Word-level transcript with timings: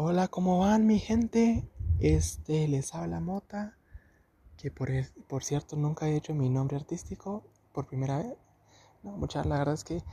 Hola, 0.00 0.28
¿cómo 0.28 0.60
van 0.60 0.86
mi 0.86 1.00
gente? 1.00 1.68
Este 1.98 2.68
les 2.68 2.94
habla 2.94 3.18
Mota, 3.18 3.76
que 4.56 4.70
por, 4.70 4.88
por 5.26 5.42
cierto 5.42 5.74
nunca 5.74 6.06
he 6.06 6.14
hecho 6.14 6.36
mi 6.36 6.48
nombre 6.48 6.76
artístico 6.76 7.42
por 7.72 7.88
primera 7.88 8.18
vez. 8.18 8.36
No, 9.02 9.10
mucha, 9.16 9.42
la 9.42 9.58
verdad 9.58 9.74
es 9.74 9.82
que 9.82 10.04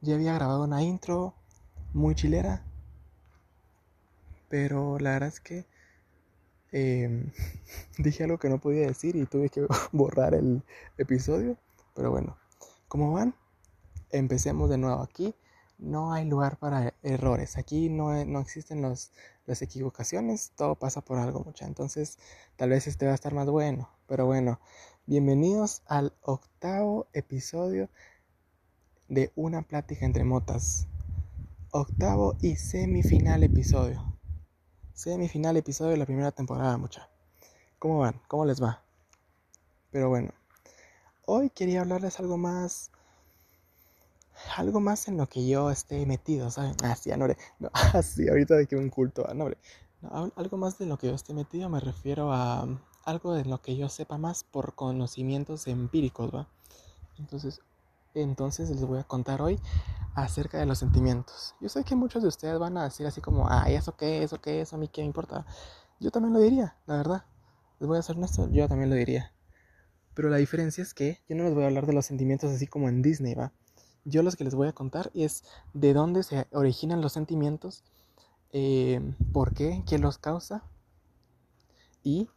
ya 0.00 0.14
había 0.14 0.32
grabado 0.32 0.64
una 0.64 0.82
intro 0.82 1.34
muy 1.92 2.14
chilera, 2.14 2.64
pero 4.48 4.98
la 4.98 5.10
verdad 5.10 5.28
es 5.28 5.40
que 5.40 5.66
em, 6.72 7.30
dije 7.98 8.24
algo 8.24 8.38
que 8.38 8.48
no 8.48 8.62
podía 8.62 8.86
decir 8.86 9.14
y 9.14 9.26
tuve 9.26 9.50
que 9.50 9.66
borrar 9.92 10.32
el 10.32 10.62
episodio. 10.96 11.58
Pero 11.94 12.10
bueno, 12.10 12.38
¿cómo 12.88 13.12
van? 13.12 13.34
Empecemos 14.08 14.70
de 14.70 14.78
nuevo 14.78 15.02
aquí 15.02 15.34
no 15.84 16.12
hay 16.12 16.24
lugar 16.24 16.56
para 16.58 16.94
errores. 17.02 17.58
Aquí 17.58 17.88
no, 17.88 18.24
no 18.24 18.40
existen 18.40 18.82
los, 18.82 19.12
las 19.46 19.62
equivocaciones, 19.62 20.52
todo 20.56 20.74
pasa 20.74 21.02
por 21.02 21.18
algo, 21.18 21.40
mucha. 21.44 21.66
Entonces, 21.66 22.18
tal 22.56 22.70
vez 22.70 22.86
este 22.86 23.06
va 23.06 23.12
a 23.12 23.14
estar 23.14 23.34
más 23.34 23.48
bueno. 23.48 23.90
Pero 24.06 24.26
bueno, 24.26 24.60
bienvenidos 25.06 25.82
al 25.86 26.12
octavo 26.22 27.06
episodio 27.12 27.88
de 29.08 29.30
Una 29.36 29.62
plática 29.62 30.06
entre 30.06 30.24
motas. 30.24 30.86
Octavo 31.70 32.36
y 32.40 32.56
semifinal 32.56 33.42
episodio. 33.42 34.16
Semifinal 34.94 35.56
episodio 35.56 35.90
de 35.92 35.98
la 35.98 36.06
primera 36.06 36.32
temporada, 36.32 36.76
mucha. 36.78 37.08
¿Cómo 37.78 37.98
van? 37.98 38.20
¿Cómo 38.28 38.46
les 38.46 38.62
va? 38.62 38.82
Pero 39.90 40.08
bueno, 40.08 40.30
hoy 41.26 41.50
quería 41.50 41.82
hablarles 41.82 42.18
algo 42.18 42.38
más 42.38 42.90
algo 44.56 44.80
más 44.80 45.08
en 45.08 45.16
lo 45.16 45.28
que 45.28 45.46
yo 45.46 45.70
esté 45.70 46.06
metido, 46.06 46.50
¿saben? 46.50 46.74
Ah, 46.84 46.96
sí, 46.96 47.10
no, 47.16 47.26
no, 47.58 47.70
así, 47.92 48.28
ahorita 48.28 48.54
de 48.56 48.66
que 48.66 48.76
un 48.76 48.90
culto, 48.90 49.26
no, 49.34 49.48
no, 50.02 50.32
algo 50.36 50.56
más 50.56 50.78
de 50.78 50.86
lo 50.86 50.98
que 50.98 51.08
yo 51.08 51.14
esté 51.14 51.34
metido 51.34 51.68
me 51.68 51.80
refiero 51.80 52.32
a 52.32 52.64
um, 52.64 52.78
algo 53.04 53.34
de 53.34 53.44
lo 53.44 53.60
que 53.60 53.76
yo 53.76 53.88
sepa 53.88 54.18
más 54.18 54.44
por 54.44 54.74
conocimientos 54.74 55.66
empíricos, 55.66 56.34
¿va? 56.34 56.48
Entonces, 57.18 57.60
entonces 58.14 58.70
les 58.70 58.84
voy 58.84 58.98
a 58.98 59.04
contar 59.04 59.42
hoy 59.42 59.60
acerca 60.14 60.58
de 60.58 60.66
los 60.66 60.78
sentimientos. 60.78 61.54
Yo 61.60 61.68
sé 61.68 61.84
que 61.84 61.96
muchos 61.96 62.22
de 62.22 62.28
ustedes 62.28 62.58
van 62.58 62.76
a 62.78 62.84
decir 62.84 63.06
así 63.06 63.20
como, 63.20 63.48
ay, 63.50 63.74
¿eso 63.74 63.96
qué? 63.96 64.22
¿Eso 64.22 64.40
qué? 64.40 64.60
¿Eso 64.60 64.76
a 64.76 64.78
mí 64.78 64.88
qué 64.88 65.02
me 65.02 65.06
importa? 65.06 65.44
Yo 66.00 66.10
también 66.10 66.32
lo 66.32 66.40
diría, 66.40 66.76
la 66.86 66.96
verdad. 66.96 67.24
Les 67.80 67.88
voy 67.88 67.98
a 67.98 68.02
ser 68.02 68.16
honesto, 68.16 68.48
yo 68.50 68.68
también 68.68 68.90
lo 68.90 68.96
diría. 68.96 69.32
Pero 70.14 70.28
la 70.28 70.36
diferencia 70.36 70.82
es 70.82 70.94
que 70.94 71.20
yo 71.28 71.36
no 71.36 71.44
les 71.44 71.54
voy 71.54 71.64
a 71.64 71.66
hablar 71.66 71.86
de 71.86 71.92
los 71.92 72.06
sentimientos 72.06 72.52
así 72.52 72.66
como 72.66 72.88
en 72.88 73.02
Disney, 73.02 73.34
¿va? 73.34 73.52
Yo 74.04 74.22
los 74.22 74.36
que 74.36 74.44
les 74.44 74.54
voy 74.54 74.68
a 74.68 74.72
contar 74.72 75.10
es 75.14 75.44
de 75.72 75.92
dónde 75.94 76.22
se 76.22 76.46
originan 76.52 77.00
los 77.00 77.12
sentimientos, 77.12 77.84
eh, 78.52 79.00
por 79.32 79.54
qué, 79.54 79.82
qué 79.86 79.98
los 79.98 80.18
causa 80.18 80.62
y 82.02 82.28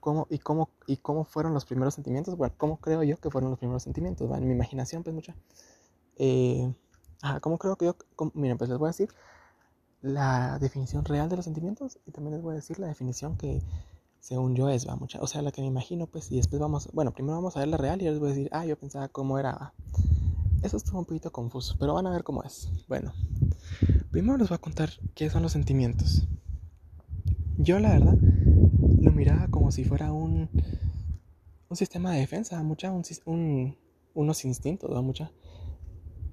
cómo, 0.00 0.26
y, 0.30 0.38
cómo, 0.38 0.70
y 0.86 0.96
cómo 0.96 1.24
fueron 1.24 1.54
los 1.54 1.64
primeros 1.64 1.94
sentimientos. 1.94 2.36
Bueno, 2.36 2.54
cómo 2.56 2.78
creo 2.78 3.02
yo 3.02 3.18
que 3.18 3.30
fueron 3.30 3.50
los 3.50 3.58
primeros 3.58 3.82
sentimientos. 3.82 4.30
En 4.30 4.46
mi 4.46 4.54
imaginación, 4.54 5.02
pues 5.02 5.14
mucha. 5.14 5.34
Eh, 6.16 6.72
¿Cómo 7.40 7.58
creo 7.58 7.76
que 7.76 7.86
yo? 7.86 7.96
miren, 8.34 8.58
pues 8.58 8.68
les 8.68 8.78
voy 8.78 8.88
a 8.88 8.90
decir 8.90 9.08
la 10.02 10.58
definición 10.58 11.04
real 11.06 11.30
de 11.30 11.36
los 11.36 11.46
sentimientos 11.46 11.98
y 12.04 12.10
también 12.10 12.34
les 12.34 12.42
voy 12.42 12.52
a 12.52 12.56
decir 12.56 12.78
la 12.78 12.86
definición 12.86 13.38
que 13.38 13.62
según 14.20 14.54
yo 14.54 14.68
es, 14.68 14.86
va 14.86 14.96
mucha. 14.96 15.20
O 15.20 15.26
sea, 15.26 15.42
la 15.42 15.52
que 15.52 15.62
me 15.62 15.66
imagino, 15.66 16.06
pues, 16.06 16.30
y 16.30 16.36
después 16.36 16.60
vamos, 16.60 16.90
bueno, 16.92 17.12
primero 17.12 17.36
vamos 17.36 17.56
a 17.56 17.60
ver 17.60 17.68
la 17.68 17.76
real 17.76 18.00
y 18.02 18.06
les 18.06 18.18
voy 18.18 18.28
a 18.28 18.34
decir, 18.34 18.48
ah, 18.52 18.66
yo 18.66 18.78
pensaba 18.78 19.08
cómo 19.08 19.38
era. 19.38 19.72
Eso 20.64 20.78
estuvo 20.78 20.98
un 20.98 21.04
poquito 21.04 21.30
confuso, 21.30 21.76
pero 21.78 21.92
van 21.92 22.06
a 22.06 22.10
ver 22.10 22.24
cómo 22.24 22.42
es. 22.42 22.70
Bueno, 22.88 23.12
primero 24.10 24.38
les 24.38 24.48
voy 24.48 24.56
a 24.56 24.60
contar 24.62 24.88
qué 25.14 25.28
son 25.28 25.42
los 25.42 25.52
sentimientos. 25.52 26.26
Yo 27.58 27.78
la 27.80 27.90
verdad 27.90 28.16
lo 29.02 29.12
miraba 29.12 29.48
como 29.48 29.70
si 29.70 29.84
fuera 29.84 30.10
un, 30.10 30.48
un 31.68 31.76
sistema 31.76 32.12
de 32.12 32.20
defensa, 32.20 32.62
mucha, 32.62 32.90
un, 33.26 33.76
unos 34.14 34.44
instintos, 34.46 34.90
mucha. 35.02 35.30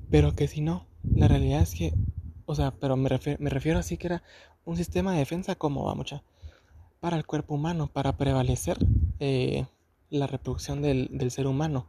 Pero 0.10 0.34
que 0.34 0.48
si 0.48 0.62
no, 0.62 0.86
la 1.04 1.28
realidad 1.28 1.62
es 1.62 1.76
que, 1.76 1.94
o 2.46 2.56
sea, 2.56 2.72
pero 2.72 2.96
me, 2.96 3.10
refiero, 3.10 3.38
me 3.44 3.50
refiero 3.50 3.80
así 3.80 3.98
que 3.98 4.08
era 4.08 4.24
un 4.64 4.78
sistema 4.78 5.12
de 5.12 5.20
defensa 5.20 5.56
como 5.56 5.84
va 5.84 5.94
mucha 5.94 6.24
para 7.02 7.18
el 7.18 7.26
cuerpo 7.26 7.56
humano, 7.56 7.88
para 7.92 8.16
prevalecer 8.16 8.78
eh, 9.20 9.66
la 10.10 10.26
reproducción 10.26 10.82
del, 10.82 11.10
del 11.12 11.32
ser 11.32 11.48
humano 11.48 11.88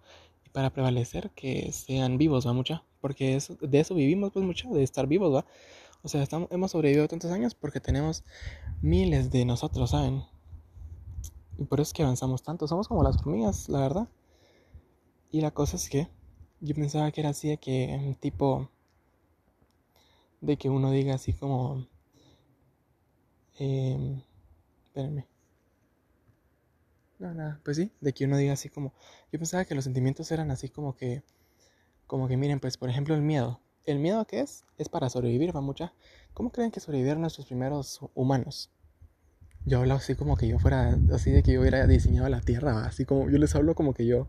para 0.52 0.70
prevalecer 0.70 1.30
que 1.30 1.72
sean 1.72 2.18
vivos, 2.18 2.46
¿va 2.46 2.52
mucha? 2.52 2.84
Porque 3.00 3.38
de 3.60 3.80
eso 3.80 3.94
vivimos, 3.94 4.32
pues 4.32 4.44
mucho, 4.44 4.68
de 4.70 4.82
estar 4.82 5.06
vivos, 5.06 5.34
¿va? 5.34 5.46
O 6.02 6.08
sea, 6.08 6.22
estamos, 6.22 6.48
hemos 6.50 6.70
sobrevivido 6.72 7.08
tantos 7.08 7.30
años 7.30 7.54
porque 7.54 7.80
tenemos 7.80 8.24
miles 8.80 9.30
de 9.30 9.44
nosotros, 9.44 9.90
¿saben? 9.90 10.24
Y 11.58 11.64
por 11.64 11.80
eso 11.80 11.90
es 11.90 11.92
que 11.94 12.02
avanzamos 12.02 12.42
tanto. 12.42 12.66
Somos 12.66 12.88
como 12.88 13.02
las 13.02 13.16
hormigas, 13.18 13.68
la 13.68 13.80
verdad. 13.80 14.08
Y 15.30 15.40
la 15.40 15.52
cosa 15.52 15.76
es 15.76 15.88
que 15.88 16.08
yo 16.60 16.74
pensaba 16.74 17.10
que 17.10 17.20
era 17.20 17.30
así 17.30 17.48
de 17.48 17.58
que 17.58 18.16
tipo 18.20 18.68
de 20.40 20.56
que 20.56 20.68
uno 20.68 20.90
diga 20.90 21.14
así 21.14 21.32
como 21.32 21.86
eh, 23.58 24.22
espérenme 24.84 25.31
no, 27.22 27.58
pues 27.64 27.76
sí, 27.76 27.92
de 28.00 28.12
que 28.12 28.24
uno 28.24 28.36
diga 28.36 28.54
así 28.54 28.68
como, 28.68 28.92
yo 29.30 29.38
pensaba 29.38 29.64
que 29.64 29.74
los 29.74 29.84
sentimientos 29.84 30.30
eran 30.32 30.50
así 30.50 30.68
como 30.68 30.96
que, 30.96 31.22
como 32.06 32.28
que 32.28 32.36
miren, 32.36 32.60
pues 32.60 32.76
por 32.76 32.90
ejemplo 32.90 33.14
el 33.14 33.22
miedo. 33.22 33.60
¿El 33.84 33.98
miedo 33.98 34.24
qué 34.26 34.40
es? 34.40 34.64
Es 34.78 34.88
para 34.88 35.08
sobrevivir, 35.08 35.54
va 35.54 35.60
mucha. 35.60 35.92
¿Cómo 36.34 36.50
creen 36.50 36.70
que 36.70 36.78
sobrevivieron 36.80 37.20
nuestros 37.20 37.46
primeros 37.46 38.00
humanos? 38.14 38.70
Yo 39.64 39.80
hablo 39.80 39.94
así 39.94 40.14
como 40.16 40.36
que 40.36 40.48
yo 40.48 40.58
fuera, 40.58 40.98
así 41.12 41.30
de 41.30 41.42
que 41.42 41.52
yo 41.52 41.60
hubiera 41.60 41.86
diseñado 41.86 42.28
la 42.28 42.40
Tierra, 42.40 42.84
así 42.84 43.04
como 43.04 43.30
yo 43.30 43.38
les 43.38 43.54
hablo 43.54 43.74
como 43.76 43.94
que 43.94 44.06
yo, 44.06 44.26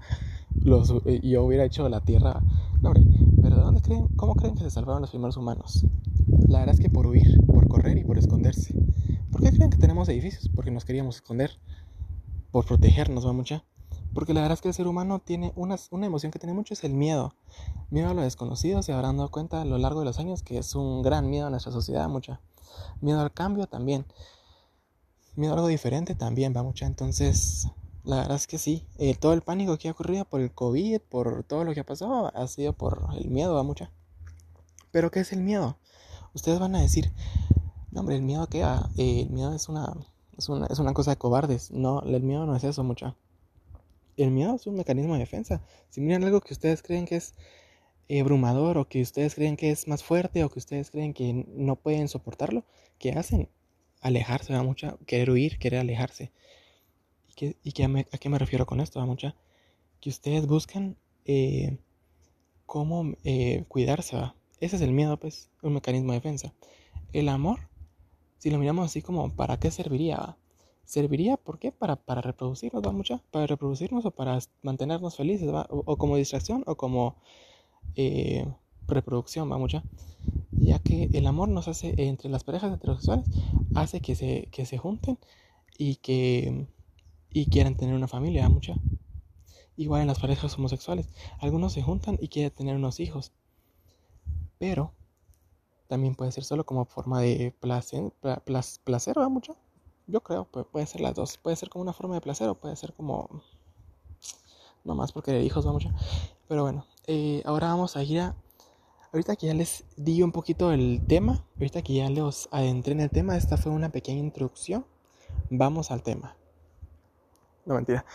los, 0.61 0.93
eh, 1.05 1.19
yo 1.23 1.43
hubiera 1.43 1.65
hecho 1.65 1.87
la 1.89 2.01
Tierra. 2.01 2.41
No, 2.81 2.89
hombre, 2.89 3.03
pero 3.41 3.55
¿de 3.57 3.61
dónde 3.61 3.81
creen, 3.81 4.07
cómo 4.15 4.35
creen 4.35 4.55
que 4.55 4.63
se 4.63 4.69
salvaron 4.69 5.01
los 5.01 5.09
primeros 5.09 5.37
humanos? 5.37 5.85
La 6.47 6.59
verdad 6.59 6.75
es 6.75 6.81
que 6.81 6.89
por 6.89 7.07
huir, 7.07 7.43
por 7.47 7.67
correr 7.67 7.97
y 7.97 8.03
por 8.03 8.19
esconderse. 8.19 8.75
¿Por 9.31 9.41
qué 9.41 9.51
creen 9.51 9.71
que 9.71 9.77
tenemos 9.77 10.07
edificios? 10.09 10.49
Porque 10.53 10.69
nos 10.69 10.85
queríamos 10.85 11.15
esconder 11.15 11.51
por 12.53 12.65
protegernos, 12.65 13.25
va 13.25 13.33
mucha. 13.33 13.65
Porque 14.13 14.35
la 14.35 14.41
verdad 14.41 14.53
es 14.53 14.61
que 14.61 14.67
el 14.67 14.75
ser 14.75 14.85
humano 14.85 15.19
tiene 15.19 15.51
una, 15.55 15.75
una 15.89 16.05
emoción 16.05 16.31
que 16.31 16.37
tiene 16.37 16.53
mucho, 16.53 16.75
es 16.75 16.83
el 16.83 16.93
miedo. 16.93 17.33
Miedo 17.89 18.11
a 18.11 18.13
lo 18.13 18.21
desconocido, 18.21 18.83
se 18.83 18.93
habrán 18.93 19.17
dado 19.17 19.31
cuenta 19.31 19.63
a 19.63 19.65
lo 19.65 19.79
largo 19.79 20.01
de 20.01 20.05
los 20.05 20.19
años 20.19 20.43
que 20.43 20.59
es 20.59 20.75
un 20.75 21.01
gran 21.01 21.31
miedo 21.31 21.47
a 21.47 21.49
nuestra 21.49 21.71
sociedad, 21.71 22.07
mucha. 22.07 22.41
Miedo 23.01 23.19
al 23.19 23.33
cambio 23.33 23.65
también. 23.65 24.05
Miedo 25.35 25.53
a 25.53 25.55
algo 25.55 25.67
diferente 25.67 26.13
también, 26.13 26.53
va 26.55 26.61
mucha. 26.61 26.85
Entonces, 26.85 27.69
la 28.03 28.17
verdad 28.17 28.35
es 28.35 28.45
que 28.45 28.59
sí. 28.59 28.87
Eh, 28.99 29.15
todo 29.15 29.33
el 29.33 29.41
pánico 29.41 29.79
que 29.79 29.89
ha 29.89 29.91
ocurrido 29.91 30.23
por 30.25 30.39
el 30.39 30.53
COVID, 30.53 31.01
por 31.09 31.43
todo 31.45 31.63
lo 31.63 31.73
que 31.73 31.79
ha 31.79 31.85
pasado, 31.85 32.31
ha 32.35 32.47
sido 32.47 32.73
por 32.73 33.07
el 33.17 33.31
miedo, 33.31 33.55
va 33.55 33.63
mucha. 33.63 33.91
Pero 34.91 35.09
¿qué 35.09 35.21
es 35.21 35.33
el 35.33 35.41
miedo? 35.41 35.79
Ustedes 36.35 36.59
van 36.59 36.75
a 36.75 36.81
decir, 36.81 37.11
no 37.89 38.01
hombre, 38.01 38.15
el 38.15 38.21
miedo 38.21 38.45
que 38.45 38.61
eh, 38.61 39.21
el 39.21 39.31
miedo 39.31 39.55
es 39.55 39.69
una 39.69 39.91
es 40.38 40.49
una, 40.49 40.67
es 40.67 40.79
una 40.79 40.94
cosa 40.94 41.11
de 41.11 41.17
cobardes. 41.17 41.71
No, 41.71 42.01
el 42.01 42.23
miedo 42.23 42.45
no 42.45 42.55
es 42.55 42.63
eso, 42.63 42.83
mucha. 42.83 43.16
El 44.17 44.31
miedo 44.31 44.55
es 44.55 44.67
un 44.67 44.75
mecanismo 44.75 45.13
de 45.13 45.19
defensa. 45.19 45.61
Si 45.89 46.01
miran 46.01 46.23
algo 46.23 46.41
que 46.41 46.53
ustedes 46.53 46.81
creen 46.83 47.05
que 47.05 47.16
es 47.16 47.33
abrumador 48.09 48.77
o 48.77 48.88
que 48.88 49.01
ustedes 49.01 49.35
creen 49.35 49.57
que 49.57 49.71
es 49.71 49.88
más 49.88 50.03
fuerte 50.03 50.44
o 50.44 50.49
que 50.49 50.59
ustedes 50.59 50.91
creen 50.91 51.13
que 51.13 51.45
no 51.47 51.75
pueden 51.75 52.07
soportarlo, 52.07 52.63
¿qué 52.99 53.11
hacen? 53.11 53.49
Alejarse, 54.01 54.53
va 54.53 54.63
mucha. 54.63 54.97
Querer 55.05 55.29
huir, 55.29 55.57
querer 55.59 55.79
alejarse. 55.79 56.31
¿Y, 57.29 57.33
qué, 57.33 57.57
y 57.63 57.71
qué 57.71 57.85
a 57.85 58.17
qué 58.17 58.29
me 58.29 58.38
refiero 58.38 58.65
con 58.65 58.81
esto, 58.81 59.00
va 59.00 59.05
mucha? 59.05 59.35
Que 60.00 60.09
ustedes 60.09 60.45
buscan 60.45 60.97
eh, 61.25 61.77
cómo 62.65 63.15
eh, 63.23 63.65
cuidarse, 63.67 64.15
¿va? 64.15 64.35
Ese 64.59 64.75
es 64.77 64.81
el 64.81 64.91
miedo, 64.91 65.17
pues, 65.17 65.50
un 65.61 65.73
mecanismo 65.73 66.11
de 66.11 66.19
defensa. 66.19 66.53
El 67.11 67.29
amor 67.29 67.69
si 68.43 68.51
lo 68.51 68.59
miramos 68.59 68.88
así 68.88 69.01
como, 69.01 69.33
¿para 69.33 69.57
qué 69.57 69.71
serviría? 69.71 70.35
¿Serviría 70.83 71.38
por 71.38 71.59
qué? 71.59 71.71
Para, 71.71 71.95
para 71.95 72.19
reproducirnos, 72.19 72.83
¿va 72.85 72.91
mucha? 72.91 73.21
Para 73.31 73.47
reproducirnos 73.47 74.03
o 74.03 74.12
para 74.12 74.38
mantenernos 74.63 75.15
felices, 75.15 75.47
¿va? 75.53 75.65
O, 75.69 75.95
como 75.95 76.18
distracción 76.18 76.62
o 76.68 76.75
como 76.75 77.15
eh, 77.95 78.45
reproducción, 78.85 79.50
¿va 79.50 79.57
mucha? 79.57 79.85
Ya 80.51 80.79
que 80.79 81.09
el 81.13 81.25
amor 81.25 81.47
nos 81.47 81.69
hace, 81.69 81.95
entre 81.95 82.29
las 82.29 82.44
parejas 82.44 82.73
heterosexuales, 82.73 83.25
hace 83.75 84.01
que 84.01 84.13
se, 84.13 84.50
que 84.51 84.65
se 84.65 84.77
junten 84.77 85.18
y 85.77 85.95
que 85.95 86.68
y 87.31 87.45
quieran 87.45 87.77
tener 87.77 87.95
una 87.95 88.09
familia, 88.09 88.44
¿va 88.44 88.50
mucha? 88.50 88.75
Igual 89.77 90.01
en 90.01 90.07
las 90.07 90.19
parejas 90.19 90.57
homosexuales, 90.57 91.07
algunos 91.39 91.71
se 91.71 91.81
juntan 91.81 92.18
y 92.19 92.27
quieren 92.27 92.51
tener 92.51 92.75
unos 92.75 93.00
hijos, 93.00 93.31
pero 94.59 94.91
también 95.88 96.15
puede 96.15 96.31
ser 96.31 96.44
solo 96.44 96.65
como 96.65 96.85
forma 96.85 97.21
de 97.21 97.53
placer, 97.59 98.12
placer 98.83 99.18
¿va 99.18 99.30
mucho? 99.30 99.56
Yo 100.07 100.21
creo, 100.21 100.45
puede, 100.45 100.85
ser 100.85 101.01
las 101.01 101.15
dos. 101.15 101.38
Puede 101.38 101.56
ser 101.56 101.69
como 101.69 101.83
una 101.83 101.94
forma 101.94 102.15
de 102.15 102.21
placer 102.21 102.50
o 102.50 102.56
puede 102.56 102.75
ser 102.75 102.94
como... 102.94 103.41
No 104.83 104.95
más 104.95 105.13
porque 105.13 105.31
de 105.31 105.44
hijos 105.44 105.65
va 105.65 105.71
mucho. 105.71 105.89
Pero 106.47 106.63
bueno, 106.63 106.85
eh, 107.07 107.41
ahora 107.45 107.68
vamos 107.68 107.95
a 107.95 108.03
ir 108.03 108.19
a, 108.19 108.35
ahorita 109.13 109.35
que 109.35 109.47
ya 109.47 109.53
les 109.53 109.85
di 109.95 110.21
un 110.21 110.31
poquito 110.31 110.71
el 110.74 111.01
tema, 111.07 111.45
ahorita 111.56 111.81
que 111.83 111.94
ya 111.94 112.09
los 112.09 112.50
adentré 112.51 112.91
en 112.91 113.00
el 113.00 113.09
tema, 113.09 113.38
esta 113.38 113.56
fue 113.56 113.71
una 113.71 113.89
pequeña 113.89 114.19
introducción. 114.19 114.85
Vamos 115.50 115.89
al 115.91 116.03
tema. 116.03 116.35
No, 117.65 117.75
mentira. 117.75 118.06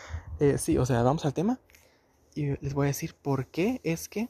Eh, 0.40 0.58
sí, 0.58 0.76
o 0.76 0.84
sea, 0.84 1.02
vamos 1.02 1.24
al 1.24 1.32
tema. 1.32 1.58
Y 2.34 2.56
les 2.62 2.74
voy 2.74 2.86
a 2.86 2.88
decir 2.88 3.14
por 3.14 3.46
qué 3.46 3.80
es 3.82 4.08
que 4.08 4.28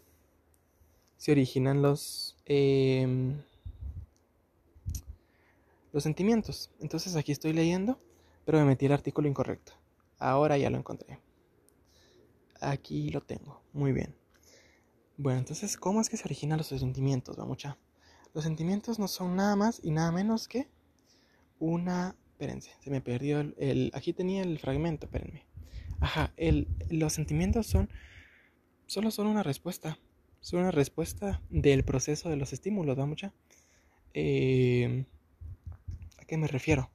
se 1.19 1.33
originan 1.33 1.83
los, 1.83 2.39
em, 2.47 3.43
los 5.93 6.03
sentimientos. 6.03 6.71
Entonces 6.81 7.17
aquí 7.17 7.33
estoy 7.33 7.53
leyendo, 7.53 7.99
pero 8.47 8.59
me 8.59 8.65
metí 8.65 8.87
el 8.87 8.93
artículo 8.93 9.29
incorrecto. 9.29 9.73
Ahora 10.19 10.57
ya 10.57 10.71
lo 10.71 10.79
encontré. 10.79 11.19
Aquí 12.61 13.11
lo 13.11 13.21
tengo. 13.21 13.61
Muy 13.73 13.93
bien. 13.93 14.15
Bueno, 15.17 15.41
entonces, 15.41 15.77
¿cómo 15.77 16.01
es 16.01 16.09
que 16.09 16.17
se 16.17 16.25
originan 16.25 16.59
los 16.59 16.69
sentimientos, 16.69 17.37
mucha? 17.39 17.77
Los 18.33 18.45
sentimientos 18.45 19.01
no 19.01 19.09
son 19.09 19.35
nada 19.35 19.57
más 19.57 19.81
y 19.83 19.91
nada 19.91 20.13
menos 20.13 20.47
que 20.47 20.69
una... 21.59 22.17
Espérense, 22.31 22.71
se 22.79 22.91
me 22.91 23.01
perdió 23.01 23.41
el... 23.41 23.91
aquí 23.95 24.13
tenía 24.13 24.43
el 24.43 24.61
fragmento, 24.61 25.07
espérenme. 25.07 25.45
Ajá, 25.99 26.33
el, 26.37 26.69
los 26.89 27.13
sentimientos 27.13 27.67
son... 27.67 27.91
Solo 28.87 29.11
son 29.11 29.27
una 29.27 29.43
respuesta. 29.43 29.99
Son 30.41 30.61
una 30.61 30.71
respuesta 30.71 31.41
del 31.51 31.85
proceso 31.85 32.29
de 32.31 32.37
los 32.37 32.53
estímulos, 32.53 32.99
¿va 32.99 33.07
mucha? 33.07 33.33
Eh, 34.15 35.05
¿A 36.19 36.25
qué 36.25 36.37
me 36.37 36.47
refiero? 36.47 36.91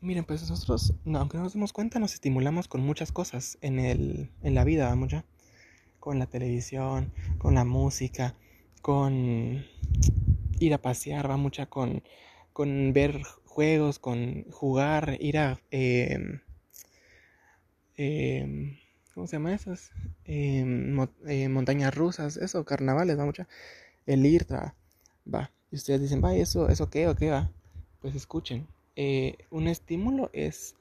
Miren, 0.00 0.24
pues 0.24 0.48
nosotros, 0.48 0.94
aunque 1.06 1.36
no 1.36 1.44
nos 1.44 1.52
demos 1.52 1.72
cuenta, 1.72 1.98
nos 1.98 2.14
estimulamos 2.14 2.68
con 2.68 2.80
muchas 2.80 3.12
cosas 3.12 3.58
en, 3.60 3.78
el, 3.78 4.30
en 4.42 4.54
la 4.54 4.64
vida, 4.64 4.88
¿va 4.88 4.96
mucha? 4.96 5.24
con 6.00 6.18
la 6.18 6.26
televisión, 6.26 7.12
con 7.38 7.54
la 7.54 7.64
música, 7.64 8.34
con 8.82 9.64
ir 10.58 10.74
a 10.74 10.78
pasear, 10.78 11.30
va 11.30 11.36
mucha 11.36 11.66
con, 11.66 12.02
con 12.52 12.92
ver 12.92 13.22
juegos, 13.44 13.98
con 13.98 14.50
jugar, 14.50 15.18
ir 15.20 15.38
a... 15.38 15.60
Em, 15.70 16.40
em, 17.96 18.78
¿Cómo 19.20 19.26
se 19.26 19.36
llama 19.36 19.52
esas? 19.52 19.90
Em, 20.24 20.98
eh, 21.26 21.50
montañas 21.50 21.94
rusas, 21.94 22.38
eso, 22.38 22.64
carnavales, 22.64 23.18
va 23.18 23.26
mucha. 23.26 23.46
El 24.06 24.24
ir, 24.24 24.46
va. 24.50 25.50
Y 25.70 25.76
ustedes 25.76 26.00
dicen, 26.00 26.24
va, 26.24 26.34
¿eso, 26.34 26.70
eso 26.70 26.88
qué 26.88 27.06
o 27.06 27.14
qué 27.14 27.28
va? 27.28 27.52
Pues 28.00 28.14
escuchen. 28.14 28.66
Eh, 28.96 29.36
un 29.50 29.68
estímulo 29.68 30.30
es 30.32 30.74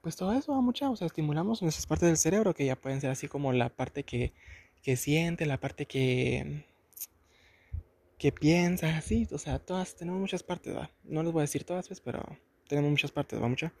pues 0.00 0.16
todo 0.16 0.32
eso 0.32 0.52
va 0.52 0.62
mucha, 0.62 0.88
o 0.88 0.96
sea, 0.96 1.06
estimulamos 1.06 1.60
nuestras 1.60 1.84
partes 1.86 2.08
del 2.08 2.16
cerebro 2.16 2.54
que 2.54 2.64
ya 2.64 2.76
pueden 2.76 3.02
ser 3.02 3.10
así 3.10 3.28
como 3.28 3.52
la 3.52 3.68
parte 3.68 4.04
que, 4.04 4.32
que 4.82 4.96
siente, 4.96 5.44
la 5.44 5.60
parte 5.60 5.84
que, 5.84 6.64
que 8.16 8.32
piensa, 8.32 8.96
así, 8.96 9.28
o 9.32 9.38
sea, 9.38 9.58
todas, 9.58 9.96
tenemos 9.96 10.18
muchas 10.18 10.42
partes, 10.42 10.74
¿va? 10.74 10.90
No 11.04 11.22
les 11.22 11.30
voy 11.30 11.40
a 11.40 11.42
decir 11.42 11.64
todas, 11.64 11.88
pues, 11.88 12.00
pero 12.00 12.24
tenemos 12.68 12.90
muchas 12.90 13.12
partes, 13.12 13.38
¿va? 13.38 13.48
Mucha. 13.48 13.74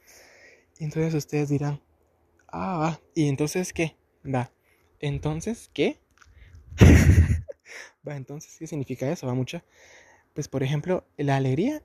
Entonces 0.80 1.14
ustedes 1.14 1.48
dirán, 1.48 1.80
ah, 2.48 2.78
va, 2.78 3.00
¿y 3.14 3.28
entonces 3.28 3.72
qué? 3.72 3.96
Va, 4.24 4.50
entonces, 5.00 5.70
¿qué? 5.72 6.00
va, 8.08 8.16
entonces, 8.16 8.56
¿qué 8.58 8.66
significa 8.66 9.10
eso? 9.10 9.26
Va, 9.26 9.34
mucha. 9.34 9.64
Pues, 10.34 10.48
por 10.48 10.62
ejemplo, 10.62 11.04
la 11.16 11.36
alegría 11.36 11.82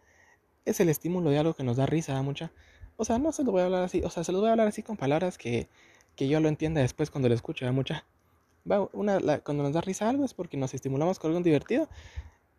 es 0.66 0.80
el 0.80 0.90
estímulo 0.90 1.30
de 1.30 1.40
algo 1.40 1.54
que 1.54 1.64
nos 1.64 1.78
da 1.78 1.86
risa, 1.86 2.14
¿va? 2.14 2.22
Mucha. 2.22 2.52
O 2.98 3.06
sea, 3.06 3.18
no 3.18 3.32
se 3.32 3.44
lo 3.44 3.52
voy 3.52 3.62
a 3.62 3.66
hablar 3.66 3.84
así, 3.84 4.02
o 4.04 4.10
sea, 4.10 4.24
se 4.24 4.32
lo 4.32 4.40
voy 4.40 4.50
a 4.50 4.52
hablar 4.52 4.68
así 4.68 4.84
con 4.84 4.98
palabras 4.98 5.38
que, 5.38 5.68
que 6.16 6.28
yo 6.28 6.40
lo 6.40 6.50
entienda 6.50 6.82
después 6.82 7.10
cuando 7.10 7.30
lo 7.30 7.36
escuche, 7.36 7.66
¿va? 7.66 7.72
Mucha. 7.72 8.06
Va, 8.70 8.88
una, 8.94 9.40
cuando 9.40 9.64
nos 9.64 9.74
da 9.74 9.82
risa 9.82 10.08
algo 10.10 10.24
es 10.24 10.34
porque 10.34 10.58
nos 10.58 10.74
estimulamos 10.74 11.18
con 11.18 11.32
algo 11.32 11.42
divertido 11.44 11.90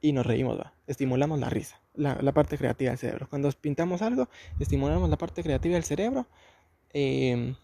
y 0.01 0.13
nos 0.13 0.27
reímos, 0.27 0.59
va. 0.59 0.75
Estimulamos 0.87 1.39
la 1.39 1.49
risa, 1.49 1.81
la, 1.95 2.21
la, 2.21 2.33
parte 2.33 2.59
creativa 2.59 2.91
del 2.91 2.99
cerebro. 2.99 3.29
Cuando 3.31 3.51
pintamos 3.53 4.03
algo, 4.03 4.29
estimulamos 4.59 5.09
la 5.09 5.17
parte 5.17 5.43
creativa 5.43 5.75
del 5.75 5.85
cerebro 5.85 6.27
em, 6.93 7.55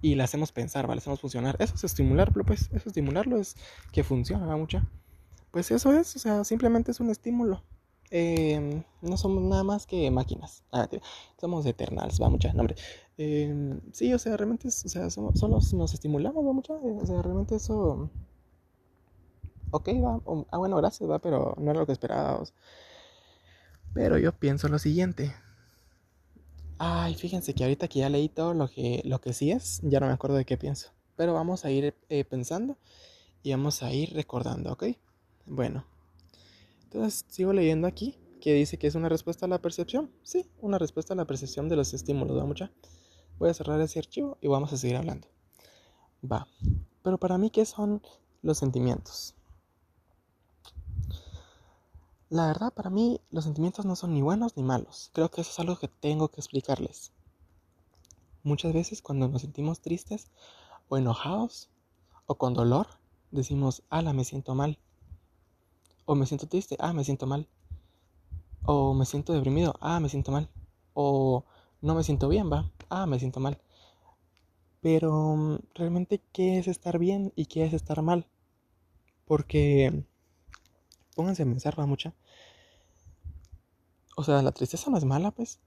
y 0.00 0.14
la 0.14 0.24
hacemos 0.24 0.52
pensar, 0.52 0.88
¿va? 0.88 0.94
La 0.94 1.00
hacemos 1.00 1.20
funcionar. 1.20 1.56
Eso 1.58 1.74
es 1.74 1.84
estimularlo, 1.84 2.44
pues. 2.44 2.62
Eso 2.62 2.76
es 2.76 2.86
estimularlo 2.88 3.38
es 3.38 3.56
que 3.92 4.04
funciona, 4.04 4.46
¿va? 4.46 4.56
Mucha. 4.56 4.86
Pues 5.50 5.70
eso 5.70 5.92
es, 5.92 6.14
o 6.16 6.18
sea, 6.18 6.44
simplemente 6.44 6.90
es 6.90 7.00
un 7.00 7.10
estímulo. 7.10 7.62
Em, 8.10 8.84
no 9.02 9.16
somos 9.16 9.42
nada 9.42 9.64
más 9.64 9.86
que 9.86 10.10
máquinas. 10.10 10.64
Ah, 10.72 10.88
somos 11.40 11.66
eternals, 11.66 12.20
va 12.20 12.28
mucha. 12.28 12.52
nombre. 12.52 12.76
Em, 13.16 13.80
sí, 13.92 14.12
o 14.14 14.18
sea, 14.18 14.36
realmente, 14.36 14.68
o 14.68 14.70
sea, 14.70 15.10
solo 15.10 15.58
nos 15.72 15.94
estimulamos, 15.94 16.46
va 16.46 16.52
mucha. 16.52 16.74
O 16.74 17.06
sea, 17.06 17.22
realmente 17.22 17.56
eso. 17.56 18.10
Ok, 19.70 19.88
va. 20.02 20.20
ah, 20.50 20.58
bueno, 20.58 20.76
gracias, 20.76 21.08
va, 21.10 21.18
pero 21.18 21.54
no 21.58 21.70
era 21.70 21.80
lo 21.80 21.86
que 21.86 21.92
esperábamos. 21.92 22.54
Pero 23.94 24.18
yo 24.18 24.32
pienso 24.32 24.68
lo 24.68 24.78
siguiente. 24.78 25.34
Ay, 26.78 27.16
fíjense 27.16 27.54
que 27.54 27.64
ahorita 27.64 27.88
que 27.88 27.98
ya 27.98 28.08
leí 28.08 28.28
todo 28.28 28.54
lo 28.54 28.68
que, 28.68 29.02
lo 29.04 29.20
que 29.20 29.32
sí 29.32 29.50
es, 29.50 29.80
ya 29.82 29.98
no 29.98 30.06
me 30.06 30.12
acuerdo 30.12 30.36
de 30.36 30.44
qué 30.44 30.56
pienso. 30.56 30.90
Pero 31.16 31.34
vamos 31.34 31.64
a 31.64 31.70
ir 31.72 31.96
eh, 32.08 32.24
pensando 32.24 32.78
y 33.42 33.50
vamos 33.50 33.82
a 33.82 33.92
ir 33.92 34.12
recordando, 34.14 34.72
¿ok? 34.72 34.84
Bueno. 35.46 35.84
Entonces 36.84 37.24
sigo 37.28 37.52
leyendo 37.52 37.88
aquí 37.88 38.16
que 38.40 38.54
dice 38.54 38.78
que 38.78 38.86
es 38.86 38.94
una 38.94 39.08
respuesta 39.08 39.46
a 39.46 39.48
la 39.48 39.60
percepción. 39.60 40.10
Sí, 40.22 40.46
una 40.60 40.78
respuesta 40.78 41.14
a 41.14 41.16
la 41.16 41.26
percepción 41.26 41.68
de 41.68 41.74
los 41.74 41.92
estímulos, 41.94 42.38
¿va 42.38 42.44
mucha? 42.44 42.70
Voy 43.38 43.50
a 43.50 43.54
cerrar 43.54 43.80
ese 43.80 43.98
archivo 43.98 44.38
y 44.40 44.46
vamos 44.46 44.72
a 44.72 44.76
seguir 44.76 44.96
hablando. 44.96 45.26
Va. 46.24 46.46
Pero 47.02 47.18
para 47.18 47.38
mí, 47.38 47.50
¿qué 47.50 47.64
son 47.64 48.02
los 48.42 48.58
sentimientos? 48.58 49.34
La 52.30 52.46
verdad, 52.46 52.74
para 52.74 52.90
mí, 52.90 53.22
los 53.30 53.44
sentimientos 53.44 53.86
no 53.86 53.96
son 53.96 54.12
ni 54.12 54.20
buenos 54.20 54.54
ni 54.56 54.62
malos. 54.62 55.10
Creo 55.14 55.30
que 55.30 55.40
eso 55.40 55.50
es 55.50 55.58
algo 55.60 55.78
que 55.78 55.88
tengo 55.88 56.28
que 56.28 56.40
explicarles. 56.40 57.10
Muchas 58.42 58.74
veces 58.74 59.00
cuando 59.00 59.28
nos 59.28 59.40
sentimos 59.40 59.80
tristes 59.80 60.26
o 60.90 60.98
enojados 60.98 61.70
o 62.26 62.34
con 62.34 62.52
dolor, 62.52 62.86
decimos, 63.30 63.82
ala, 63.88 64.12
me 64.12 64.24
siento 64.24 64.54
mal. 64.54 64.78
O 66.04 66.14
me 66.14 66.26
siento 66.26 66.46
triste, 66.46 66.76
ah, 66.80 66.92
me 66.92 67.02
siento 67.02 67.26
mal. 67.26 67.48
O 68.66 68.92
me 68.92 69.06
siento 69.06 69.32
deprimido, 69.32 69.74
ah, 69.80 69.98
me 69.98 70.10
siento 70.10 70.30
mal. 70.30 70.50
O 70.92 71.44
no 71.80 71.94
me 71.94 72.04
siento 72.04 72.28
bien, 72.28 72.52
va, 72.52 72.70
ah, 72.90 73.06
me 73.06 73.18
siento 73.18 73.40
mal. 73.40 73.58
Pero 74.82 75.34
mm, 75.34 75.58
realmente, 75.74 76.22
¿qué 76.32 76.58
es 76.58 76.68
estar 76.68 76.98
bien 76.98 77.32
y 77.36 77.46
qué 77.46 77.64
es 77.64 77.72
estar 77.72 78.02
mal? 78.02 78.26
Porque, 79.24 80.04
pónganse 81.18 81.42
a 81.42 81.46
pensar, 81.46 81.76
va 81.76 81.84
mucha. 81.84 82.14
O 84.16 84.22
sea, 84.22 84.40
la 84.40 84.52
tristeza 84.52 84.88
no 84.88 84.98
es 84.98 85.04
mala, 85.04 85.32
pues. 85.32 85.58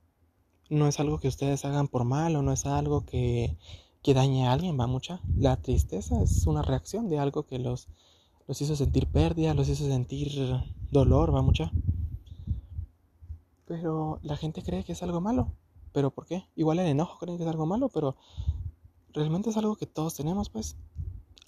No 0.70 0.88
es 0.88 0.98
algo 1.02 1.20
que 1.20 1.28
ustedes 1.28 1.66
hagan 1.66 1.90
por 1.90 2.06
mal 2.06 2.38
o 2.38 2.42
no 2.42 2.54
es 2.54 2.66
algo 2.66 3.06
que, 3.06 3.58
que 4.02 4.14
dañe 4.14 4.48
a 4.48 4.54
alguien, 4.54 4.80
va 4.80 4.88
mucha. 4.88 5.20
La 5.36 5.58
tristeza 5.58 6.24
es 6.24 6.48
una 6.48 6.62
reacción 6.62 7.10
de 7.10 7.20
algo 7.20 7.44
que 7.44 7.60
los 7.60 7.90
los 8.48 8.62
hizo 8.62 8.78
sentir 8.78 9.08
pérdida, 9.08 9.54
los 9.54 9.68
hizo 9.68 9.86
sentir 9.86 10.32
dolor, 10.90 11.36
va 11.36 11.42
mucha. 11.42 11.70
Pero 13.66 14.20
la 14.24 14.38
gente 14.38 14.64
cree 14.64 14.86
que 14.86 14.94
es 14.94 15.04
algo 15.04 15.20
malo. 15.20 15.52
¿Pero 15.92 16.12
por 16.12 16.26
qué? 16.28 16.46
Igual 16.56 16.80
el 16.80 16.88
enojo 16.88 17.20
creen 17.20 17.38
que 17.38 17.44
es 17.44 17.50
algo 17.50 17.66
malo, 17.66 17.90
pero 17.90 18.16
realmente 19.12 19.50
es 19.50 19.58
algo 19.58 19.76
que 19.76 19.86
todos 19.86 20.16
tenemos, 20.16 20.50
pues. 20.50 20.78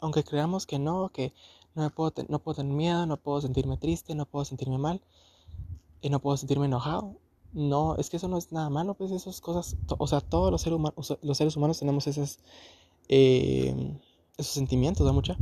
Aunque 0.02 0.26
creamos 0.26 0.66
que 0.66 0.78
no, 0.78 1.08
que 1.08 1.34
no, 1.76 1.90
puedo, 1.90 2.14
no 2.30 2.40
puedo 2.40 2.56
tener 2.56 2.74
miedo, 2.74 3.06
no 3.06 3.18
puedo 3.18 3.42
sentirme 3.42 3.78
triste, 3.78 4.16
no 4.16 4.26
puedo 4.26 4.46
sentirme 4.46 4.78
mal, 4.78 5.02
y 6.02 6.10
no 6.10 6.20
puedo 6.20 6.38
sentirme 6.38 6.66
enojado. 6.66 7.18
No, 7.54 7.96
es 7.98 8.10
que 8.10 8.18
eso 8.18 8.28
no 8.28 8.38
es 8.38 8.52
nada 8.52 8.70
malo, 8.70 8.96
pues 8.96 9.12
esas 9.12 9.40
cosas, 9.40 9.76
o 9.88 10.08
sea, 10.08 10.22
todos 10.22 10.52
los 10.52 10.62
seres, 10.62 10.78
humanos, 10.78 11.18
los 11.22 11.38
seres 11.38 11.56
humanos 11.56 11.80
tenemos 11.80 12.08
esas, 12.08 12.40
eh, 13.10 14.00
esos 14.38 14.54
sentimientos, 14.54 15.06
¿va 15.06 15.12
mucha? 15.12 15.38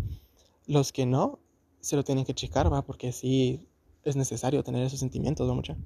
Los 0.68 0.92
que 0.92 1.06
no, 1.06 1.40
se 1.80 1.96
lo 1.96 2.04
tienen 2.04 2.26
que 2.26 2.34
checar, 2.34 2.72
¿va? 2.72 2.82
Porque 2.82 3.14
sí 3.14 3.68
es 4.04 4.16
necesario 4.16 4.64
tener 4.64 4.86
esos 4.86 5.00
sentimientos, 5.00 5.50
¿va? 5.50 5.54
Mucha. 5.54 5.78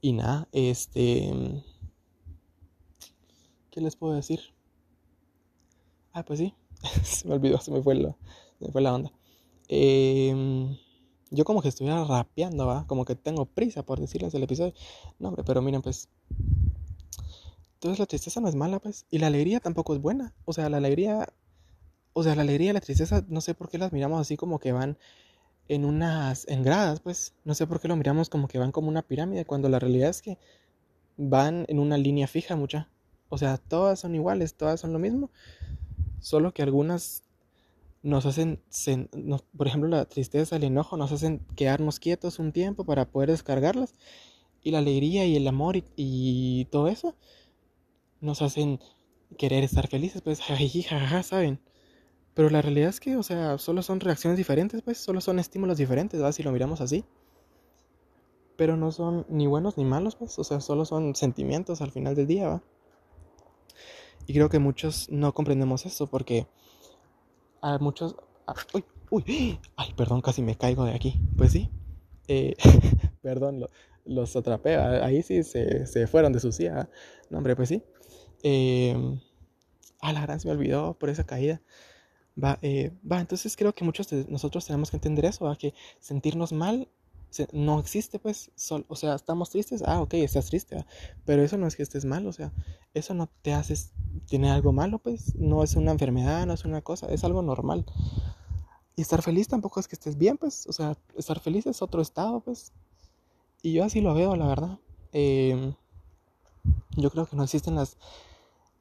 Y 0.00 0.12
nada, 0.12 0.48
este... 0.52 1.62
¿Qué 3.70 3.80
les 3.80 3.96
puedo 3.96 4.12
decir? 4.14 4.40
Ah, 6.12 6.24
pues 6.24 6.38
sí. 6.38 6.54
se 7.02 7.26
me 7.26 7.34
olvidó, 7.34 7.58
se 7.58 7.70
me 7.70 7.82
fue 7.82 7.94
la, 7.94 8.08
me 8.08 8.16
fue 8.70 8.82
la 8.82 8.94
onda. 8.94 9.12
Em, 9.68 10.76
yo 11.30 11.44
como 11.44 11.62
que 11.62 11.68
estuviera 11.68 12.04
rapeando, 12.04 12.66
¿va? 12.66 12.86
Como 12.86 13.04
que 13.04 13.14
tengo 13.14 13.46
prisa 13.46 13.84
por 13.84 14.00
decirles 14.00 14.34
el 14.34 14.42
episodio. 14.42 14.74
No, 15.18 15.28
hombre, 15.28 15.44
pero 15.44 15.62
miren, 15.62 15.82
pues... 15.82 16.08
Entonces 17.74 17.98
la 17.98 18.06
tristeza 18.06 18.40
no 18.40 18.48
es 18.48 18.54
mala, 18.54 18.78
pues. 18.78 19.06
Y 19.10 19.18
la 19.18 19.26
alegría 19.28 19.60
tampoco 19.60 19.94
es 19.94 20.00
buena. 20.00 20.34
O 20.44 20.52
sea, 20.52 20.68
la 20.68 20.76
alegría 20.76 21.26
o 22.12 22.22
sea, 22.22 22.34
la 22.34 22.42
alegría 22.42 22.70
y 22.70 22.72
la 22.74 22.80
tristeza, 22.80 23.24
no 23.28 23.40
sé 23.40 23.54
por 23.54 23.68
qué 23.68 23.78
las 23.78 23.92
miramos 23.92 24.20
así 24.20 24.36
como 24.36 24.58
que 24.58 24.72
van 24.72 24.98
en 25.68 25.84
unas, 25.84 26.46
en 26.48 26.62
gradas, 26.62 27.00
pues, 27.00 27.34
no 27.44 27.54
sé 27.54 27.66
por 27.66 27.80
qué 27.80 27.88
lo 27.88 27.96
miramos 27.96 28.28
como 28.28 28.48
que 28.48 28.58
van 28.58 28.72
como 28.72 28.88
una 28.88 29.02
pirámide, 29.02 29.46
cuando 29.46 29.68
la 29.68 29.78
realidad 29.78 30.10
es 30.10 30.20
que 30.20 30.38
van 31.16 31.64
en 31.68 31.78
una 31.78 31.96
línea 31.96 32.26
fija 32.26 32.56
mucha. 32.56 32.88
O 33.28 33.38
sea, 33.38 33.56
todas 33.56 34.00
son 34.00 34.14
iguales, 34.14 34.54
todas 34.54 34.80
son 34.80 34.92
lo 34.92 34.98
mismo, 34.98 35.30
solo 36.20 36.52
que 36.52 36.62
algunas, 36.62 37.22
nos 38.02 38.26
hacen, 38.26 38.60
por 39.56 39.66
ejemplo, 39.66 39.88
la 39.88 40.04
tristeza, 40.06 40.56
el 40.56 40.64
enojo, 40.64 40.96
nos 40.96 41.12
hacen 41.12 41.40
quedarnos 41.56 42.00
quietos 42.00 42.38
un 42.38 42.52
tiempo 42.52 42.84
para 42.84 43.08
poder 43.08 43.30
descargarlas. 43.30 43.94
Y 44.62 44.70
la 44.72 44.78
alegría 44.78 45.24
y 45.26 45.36
el 45.36 45.46
amor 45.48 45.82
y, 45.96 46.66
todo 46.70 46.88
eso 46.88 47.16
nos 48.20 48.42
hacen 48.42 48.80
querer 49.38 49.64
estar 49.64 49.88
felices, 49.88 50.22
pues, 50.22 50.40
jajaja, 50.42 51.22
¿saben? 51.22 51.60
Pero 52.34 52.50
la 52.50 52.62
realidad 52.62 52.90
es 52.90 53.00
que, 53.00 53.16
o 53.16 53.22
sea, 53.22 53.58
solo 53.58 53.82
son 53.82 54.00
reacciones 54.00 54.36
diferentes, 54.36 54.82
pues, 54.82 54.98
solo 54.98 55.20
son 55.20 55.38
estímulos 55.38 55.78
diferentes, 55.78 56.20
¿verdad? 56.20 56.32
Si 56.32 56.42
lo 56.42 56.52
miramos 56.52 56.80
así. 56.80 57.04
Pero 58.56 58.76
no 58.76 58.92
son 58.92 59.26
ni 59.28 59.46
buenos 59.46 59.76
ni 59.76 59.84
malos, 59.84 60.16
pues, 60.16 60.38
o 60.38 60.44
sea, 60.44 60.60
solo 60.60 60.84
son 60.84 61.14
sentimientos 61.14 61.80
al 61.82 61.90
final 61.90 62.14
del 62.14 62.26
día, 62.26 62.48
¿va? 62.48 62.62
Y 64.26 64.34
creo 64.34 64.48
que 64.48 64.58
muchos 64.58 65.08
no 65.10 65.34
comprendemos 65.34 65.84
eso 65.86 66.06
porque 66.06 66.46
a 67.62 67.78
muchos... 67.78 68.16
uy, 68.74 68.84
uy, 69.10 69.58
ay, 69.76 69.94
perdón, 69.96 70.20
casi 70.20 70.42
me 70.42 70.56
caigo 70.56 70.84
de 70.84 70.92
aquí. 70.92 71.20
Pues 71.36 71.52
sí, 71.52 71.70
eh, 72.28 72.54
perdón, 73.22 73.66
los 74.04 74.36
atrapé, 74.36 74.76
ahí 74.76 75.22
sí 75.22 75.42
se, 75.42 75.86
se, 75.86 76.06
fueron 76.06 76.32
de 76.32 76.40
su 76.40 76.52
silla. 76.52 76.90
No, 77.30 77.38
hombre, 77.38 77.56
pues 77.56 77.68
sí. 77.68 77.82
Eh, 78.42 78.96
ah, 80.00 80.12
la 80.12 80.22
gran 80.22 80.40
se 80.40 80.48
me 80.48 80.54
olvidó 80.54 80.98
por 80.98 81.08
esa 81.08 81.24
caída. 81.24 81.62
Va, 82.42 82.58
eh, 82.62 82.92
va, 83.10 83.20
entonces 83.20 83.56
creo 83.56 83.74
que 83.74 83.84
muchos 83.84 84.08
de 84.08 84.24
nosotros 84.28 84.66
tenemos 84.66 84.90
que 84.90 84.96
entender 84.96 85.24
eso, 85.26 85.54
que 85.58 85.74
sentirnos 86.00 86.52
mal 86.52 86.88
no 87.52 87.80
existe, 87.80 88.18
pues, 88.18 88.50
o 88.88 88.96
sea, 88.96 89.14
estamos 89.14 89.50
tristes, 89.50 89.82
ah, 89.86 90.00
ok, 90.00 90.14
estás 90.14 90.46
triste, 90.46 90.84
pero 91.24 91.42
eso 91.42 91.56
no 91.56 91.66
es 91.66 91.76
que 91.76 91.82
estés 91.82 92.04
mal, 92.04 92.26
o 92.26 92.32
sea, 92.32 92.52
eso 92.94 93.14
no 93.14 93.28
te 93.42 93.52
haces, 93.52 93.92
tiene 94.26 94.50
algo 94.50 94.72
malo, 94.72 94.98
pues, 94.98 95.34
no 95.36 95.62
es 95.62 95.76
una 95.76 95.92
enfermedad, 95.92 96.46
no 96.46 96.52
es 96.52 96.64
una 96.64 96.82
cosa, 96.82 97.06
es 97.08 97.24
algo 97.24 97.42
normal. 97.42 97.84
Y 98.96 99.02
estar 99.02 99.22
feliz 99.22 99.48
tampoco 99.48 99.80
es 99.80 99.88
que 99.88 99.94
estés 99.94 100.18
bien, 100.18 100.36
pues, 100.36 100.66
o 100.66 100.72
sea, 100.72 100.96
estar 101.16 101.40
feliz 101.40 101.66
es 101.66 101.80
otro 101.80 102.02
estado, 102.02 102.40
pues. 102.40 102.72
Y 103.62 103.72
yo 103.72 103.84
así 103.84 104.00
lo 104.00 104.14
veo, 104.14 104.36
la 104.36 104.46
verdad. 104.46 104.78
Em, 105.12 105.74
yo 106.96 107.10
creo 107.10 107.26
que 107.26 107.36
no 107.36 107.44
existen 107.44 107.74
las, 107.74 107.96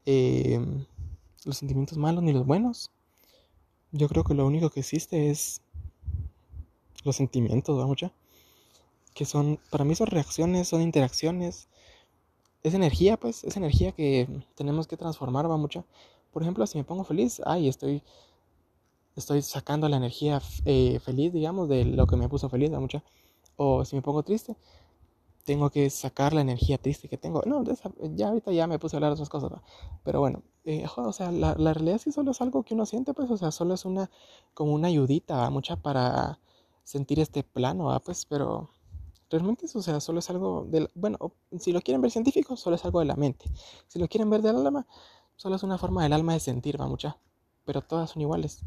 em, 0.05 0.85
los 1.45 1.57
sentimientos 1.57 1.97
malos 1.97 2.23
ni 2.23 2.33
los 2.33 2.45
buenos. 2.45 2.91
Yo 3.91 4.07
creo 4.09 4.23
que 4.23 4.33
lo 4.33 4.45
único 4.45 4.69
que 4.69 4.81
existe 4.81 5.29
es 5.29 5.61
los 7.03 7.15
sentimientos, 7.15 7.79
¿va 7.79 7.85
mucha? 7.87 8.11
Que 9.13 9.25
son, 9.25 9.59
para 9.69 9.85
mí 9.85 9.95
son 9.95 10.07
reacciones, 10.07 10.67
son 10.67 10.81
interacciones, 10.81 11.69
es 12.63 12.73
energía, 12.73 13.17
pues, 13.17 13.43
es 13.43 13.57
energía 13.57 13.91
que 13.91 14.27
tenemos 14.55 14.87
que 14.87 14.97
transformar, 14.97 15.49
va 15.49 15.57
mucha. 15.57 15.83
Por 16.31 16.43
ejemplo, 16.43 16.65
si 16.67 16.77
me 16.77 16.83
pongo 16.83 17.03
feliz, 17.03 17.41
ay, 17.45 17.67
estoy, 17.67 18.03
estoy 19.15 19.41
sacando 19.41 19.89
la 19.89 19.97
energía 19.97 20.41
eh, 20.65 20.99
feliz, 20.99 21.33
digamos, 21.33 21.69
de 21.69 21.85
lo 21.85 22.07
que 22.07 22.15
me 22.15 22.29
puso 22.29 22.49
feliz, 22.49 22.71
va 22.71 22.79
mucha. 22.79 23.03
O 23.57 23.83
si 23.85 23.95
me 23.95 24.01
pongo 24.01 24.23
triste, 24.23 24.55
tengo 25.45 25.69
que 25.69 25.89
sacar 25.89 26.33
la 26.33 26.41
energía 26.41 26.77
triste 26.77 27.09
que 27.09 27.17
tengo. 27.17 27.41
No, 27.45 27.63
ya 28.15 28.29
ahorita 28.29 28.51
ya 28.51 28.67
me 28.67 28.79
puse 28.79 28.95
a 28.95 28.97
hablar 28.97 29.11
de 29.11 29.13
otras 29.15 29.29
cosas, 29.29 29.51
pero 30.03 30.19
bueno, 30.19 30.43
eh, 30.65 30.85
o 30.95 31.13
sea, 31.13 31.31
la, 31.31 31.55
la, 31.55 31.73
realidad 31.73 31.99
sí 31.99 32.11
solo 32.11 32.31
es 32.31 32.41
algo 32.41 32.63
que 32.63 32.75
uno 32.75 32.85
siente, 32.85 33.13
pues, 33.13 33.29
o 33.31 33.37
sea, 33.37 33.51
solo 33.51 33.73
es 33.73 33.85
una, 33.85 34.09
como 34.53 34.73
una 34.73 34.87
ayudita, 34.87 35.49
mucha 35.49 35.75
para 35.75 36.39
sentir 36.83 37.19
este 37.19 37.43
plano, 37.43 37.99
pues, 38.05 38.25
pero 38.25 38.69
Realmente 39.31 39.65
eso, 39.65 39.79
o 39.79 39.81
sea, 39.81 40.01
solo 40.01 40.19
es 40.19 40.29
algo 40.29 40.67
de, 40.69 40.89
bueno, 40.93 41.17
si 41.57 41.71
lo 41.71 41.79
quieren 41.79 42.01
ver 42.01 42.11
científico, 42.11 42.57
solo 42.57 42.75
es 42.75 42.83
algo 42.83 42.99
de 42.99 43.05
la 43.05 43.15
mente. 43.15 43.45
Si 43.87 43.97
lo 43.97 44.09
quieren 44.09 44.29
ver 44.29 44.41
del 44.41 44.57
alma, 44.57 44.85
solo 45.37 45.55
es 45.55 45.63
una 45.63 45.77
forma 45.77 46.03
del 46.03 46.11
alma 46.11 46.33
de 46.33 46.41
sentir, 46.41 46.79
va 46.79 46.85
mucha. 46.85 47.17
Pero 47.63 47.81
todas 47.81 48.09
son 48.09 48.21
iguales. 48.21 48.59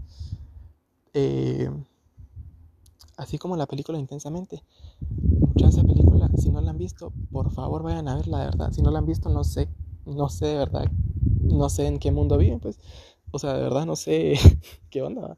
Eh, 1.12 1.70
así 3.18 3.36
como 3.36 3.56
la 3.56 3.66
película 3.66 3.98
Intensamente. 3.98 4.62
Mucha 5.38 5.68
esa 5.68 5.82
película, 5.82 6.30
si 6.38 6.50
no 6.50 6.62
la 6.62 6.70
han 6.70 6.78
visto, 6.78 7.12
por 7.30 7.50
favor 7.52 7.82
vayan 7.82 8.08
a 8.08 8.16
verla, 8.16 8.38
de 8.38 8.44
verdad. 8.46 8.72
Si 8.72 8.80
no 8.80 8.90
la 8.90 9.00
han 9.00 9.06
visto, 9.06 9.28
no 9.28 9.44
sé, 9.44 9.68
no 10.06 10.30
sé 10.30 10.46
de 10.46 10.56
verdad, 10.56 10.90
no 11.42 11.68
sé 11.68 11.86
en 11.86 11.98
qué 11.98 12.10
mundo 12.10 12.38
viven, 12.38 12.58
pues. 12.60 12.80
O 13.32 13.38
sea, 13.38 13.52
de 13.52 13.62
verdad 13.62 13.84
no 13.84 13.96
sé 13.96 14.34
qué 14.90 15.02
onda. 15.02 15.36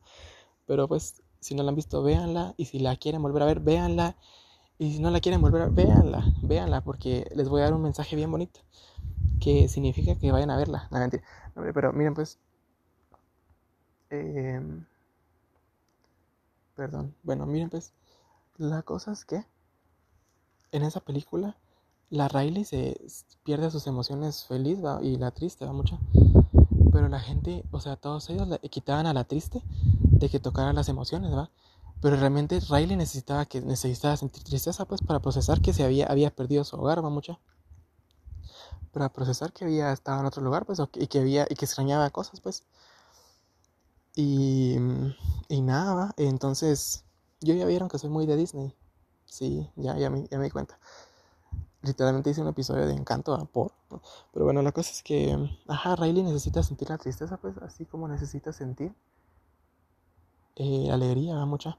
Pero 0.66 0.87
pues, 0.87 1.23
si 1.40 1.56
no 1.56 1.64
la 1.64 1.71
han 1.71 1.75
visto, 1.76 2.02
véanla. 2.02 2.54
Y 2.56 2.66
si 2.66 2.78
la 2.78 2.95
quieren 2.97 3.23
volver 3.23 3.42
a 3.42 3.47
ver, 3.47 3.61
véanla. 3.61 4.16
Y 4.78 4.92
si 4.92 5.00
no 5.00 5.11
la 5.11 5.21
quieren 5.21 5.40
volver 5.40 5.62
a 5.62 5.68
véanla, 5.68 6.25
véanla, 6.42 6.83
porque 6.83 7.30
les 7.35 7.49
voy 7.49 7.62
a 7.62 7.64
dar 7.64 7.75
un 7.75 7.83
mensaje 7.83 8.14
bien 8.14 8.30
bonito. 8.30 8.61
Que 9.40 9.68
significa 9.68 10.16
que 10.16 10.33
vayan 10.33 10.50
a 10.50 10.56
verla. 10.56 10.88
No, 10.90 10.99
mentira. 10.99 11.23
pero 11.73 11.92
miren, 11.92 12.14
pues. 12.14 12.38
Em, 14.11 14.85
perdón. 16.75 17.14
Bueno, 17.23 17.47
miren, 17.47 17.71
pues. 17.71 17.92
La 18.59 18.83
cosa 18.83 19.12
es 19.12 19.25
que. 19.25 19.45
En 20.73 20.83
esa 20.83 21.00
película. 21.00 21.56
La 22.09 22.28
Riley 22.28 22.64
se 22.64 23.00
pierde 23.42 23.71
sus 23.71 23.87
emociones 23.87 24.45
feliz 24.45 24.78
y 25.02 25.16
la 25.16 25.33
triste, 25.33 25.64
va 25.64 25.73
mucho. 25.73 25.99
Pero 26.92 27.09
la 27.09 27.18
gente, 27.18 27.64
o 27.73 27.80
sea, 27.80 27.97
todos 27.97 28.30
ellos 28.30 28.47
le 28.47 28.59
quitaban 28.61 29.06
a 29.06 29.12
la 29.12 29.25
triste 29.25 29.62
de 30.18 30.28
que 30.28 30.38
tocara 30.38 30.73
las 30.73 30.88
emociones, 30.88 31.35
¿va? 31.35 31.50
Pero 32.00 32.17
realmente 32.17 32.61
Riley 32.61 32.97
necesitaba, 32.97 33.47
que, 33.47 33.61
necesitaba 33.61 34.17
sentir 34.17 34.45
tristeza 34.45 34.85
pues 34.85 35.00
para 35.00 35.21
procesar 35.21 35.61
que 35.61 35.73
se 35.73 35.85
había, 35.85 36.07
había 36.07 36.31
perdido 36.31 36.65
su 36.65 36.76
hogar, 36.76 37.05
va 37.05 37.11
mucha. 37.11 37.38
Para 38.93 39.12
procesar 39.12 39.53
que 39.53 39.65
había 39.65 39.93
estado 39.93 40.21
en 40.21 40.26
otro 40.26 40.43
lugar, 40.43 40.67
pues, 40.67 40.81
y 40.95 41.07
que 41.07 41.19
había, 41.19 41.47
y 41.49 41.55
que 41.55 41.65
extrañaba 41.65 42.11
cosas, 42.11 42.41
pues. 42.41 42.65
Y, 44.15 44.76
y 45.49 45.61
nada, 45.62 46.15
entonces, 46.17 47.05
yo 47.41 47.55
ya 47.55 47.67
vieron 47.67 47.88
que 47.88 47.99
soy 47.99 48.11
muy 48.11 48.26
de 48.26 48.37
Disney. 48.37 48.75
Sí, 49.26 49.71
ya, 49.76 49.99
ya, 49.99 50.09
me, 50.09 50.26
ya 50.29 50.38
me 50.38 50.45
di 50.45 50.50
cuenta. 50.50 50.79
Literalmente 51.83 52.31
hice 52.31 52.41
un 52.41 52.49
episodio 52.49 52.87
de 52.87 52.95
Encanto 52.95 53.45
por. 53.53 53.73
Pero 54.33 54.45
bueno, 54.45 54.62
la 54.62 54.73
cosa 54.73 54.91
es 54.91 55.03
que, 55.03 55.37
ajá, 55.69 55.97
Riley 55.97 56.23
necesita 56.23 56.62
sentir 56.62 56.88
la 56.88 56.99
tristeza, 56.99 57.37
pues, 57.37 57.57
así 57.59 57.85
como 57.85 58.09
necesita 58.09 58.53
sentir 58.53 58.95
eh, 60.57 60.91
alegría, 60.91 61.45
mucha. 61.45 61.79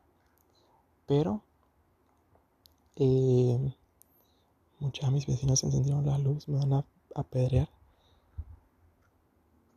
Pero 1.08 1.42
eh, 2.98 3.74
muchos 4.80 5.06
de 5.06 5.12
mis 5.12 5.26
vecinos 5.26 5.64
encendieron 5.64 6.06
la 6.06 6.18
luz, 6.18 6.48
me 6.48 6.60
van 6.60 6.74
a 6.74 6.86
apedrear. 7.16 7.70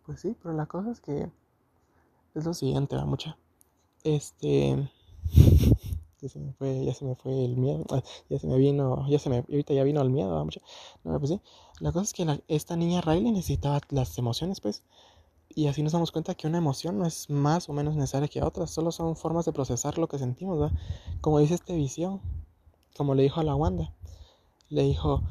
Pues 0.05 0.21
sí, 0.21 0.37
pero 0.43 0.55
la 0.55 0.67
cosa 0.67 0.91
es 0.91 1.01
que 1.01 1.31
es 2.35 2.45
lo 2.45 2.55
siguiente, 2.55 2.97
va 2.97 3.05
mucha. 3.05 3.37
Este 4.03 4.91
ya 6.21 6.29
se 6.29 6.39
me 6.39 6.53
fue, 6.53 6.85
ya 6.85 6.95
se 6.95 7.05
me 7.05 7.15
fue 7.15 7.45
el 7.45 7.57
miedo, 7.57 7.85
ah, 7.91 8.03
ya 8.29 8.39
se 8.39 8.47
me 8.47 8.59
vino, 8.59 9.07
ya 9.09 9.19
se 9.19 9.31
me, 9.31 9.39
ahorita 9.39 9.75
ya 9.75 9.85
vino 9.85 10.03
el 10.03 10.11
miedo, 10.11 10.45
mucha. 10.45 10.61
No, 11.05 11.19
pues 11.19 11.31
sí. 11.31 11.41
La 11.81 11.93
cosa 11.93 12.05
es 12.05 12.13
que 12.13 12.43
esta 12.49 12.77
niña 12.77 13.01
Riley 13.01 13.33
necesitaba 13.33 13.81
las 13.91 14.17
emociones, 14.19 14.61
pues. 14.61 14.83
Y 15.55 15.67
así 15.67 15.83
nos 15.83 15.93
damos 15.93 16.13
cuenta 16.13 16.35
que 16.35 16.47
una 16.47 16.59
emoción 16.59 16.99
no 16.99 17.07
es 17.07 17.29
más 17.29 17.69
o 17.69 17.73
menos 17.73 17.97
necesaria 17.97 18.29
que 18.29 18.43
otras, 18.43 18.71
solo 18.71 18.93
son 18.93 19.17
formas 19.17 19.45
de 19.45 19.53
procesar 19.53 19.99
lo 19.99 20.09
que 20.09 20.19
sentimos, 20.19 20.59
¿verdad? 20.61 20.79
Como 21.21 21.41
dice 21.41 21.55
este 21.55 21.75
visión, 21.75 22.21
como 22.97 23.15
le 23.15 23.25
dijo 23.25 23.41
a 23.41 23.45
la 23.45 23.57
Wanda, 23.57 23.93
le 24.69 24.83
dijo, 24.83 25.23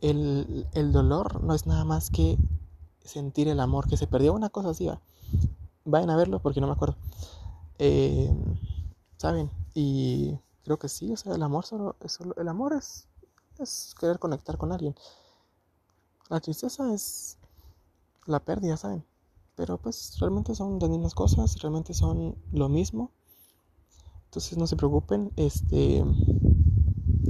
el, 0.00 0.92
dolor 0.92 1.42
no 1.42 1.54
es 1.54 1.66
nada 1.66 1.84
más 1.84 2.10
que 2.10 2.38
sentir 3.02 3.48
el 3.48 3.58
amor, 3.58 3.88
que 3.88 3.96
se 3.96 4.06
perdió 4.06 4.32
una 4.32 4.48
cosa 4.48 4.70
así, 4.70 4.86
¿va? 4.86 5.00
Vayan 5.84 6.10
a 6.10 6.16
verlo 6.16 6.40
porque 6.40 6.60
no 6.60 6.68
me 6.68 6.74
acuerdo. 6.74 6.96
Eh, 7.78 8.32
¿Saben? 9.16 9.50
Y 9.74 10.38
creo 10.62 10.78
que 10.78 10.88
sí, 10.88 11.12
o 11.12 11.16
sea, 11.16 11.34
el 11.34 11.42
amor 11.42 11.66
solo 11.66 11.96
el 12.36 12.48
amor 12.48 12.74
es, 12.74 13.08
es 13.58 13.94
querer 13.98 14.18
conectar 14.18 14.56
con 14.56 14.72
alguien. 14.72 14.94
La 16.30 16.40
tristeza 16.40 16.94
es 16.94 17.38
la 18.26 18.40
pérdida, 18.40 18.76
¿saben? 18.76 19.04
Pero 19.56 19.78
pues 19.78 20.16
realmente 20.18 20.54
son 20.54 20.78
las 20.78 20.90
mismas 20.90 21.14
cosas, 21.14 21.60
realmente 21.60 21.94
son 21.94 22.36
lo 22.52 22.68
mismo. 22.68 23.12
Entonces 24.26 24.58
no 24.58 24.66
se 24.66 24.76
preocupen, 24.76 25.32
este 25.36 26.04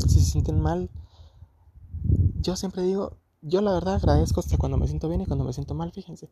si 0.09 0.21
se 0.21 0.31
sienten 0.31 0.61
mal, 0.61 0.90
yo 2.40 2.57
siempre 2.57 2.83
digo, 2.83 3.16
yo 3.43 3.61
la 3.61 3.73
verdad 3.73 3.95
agradezco 3.95 4.40
hasta 4.40 4.57
cuando 4.57 4.78
me 4.78 4.88
siento 4.88 5.09
bien 5.09 5.21
y 5.21 5.26
cuando 5.26 5.45
me 5.45 5.52
siento 5.52 5.75
mal, 5.75 5.93
fíjense, 5.93 6.31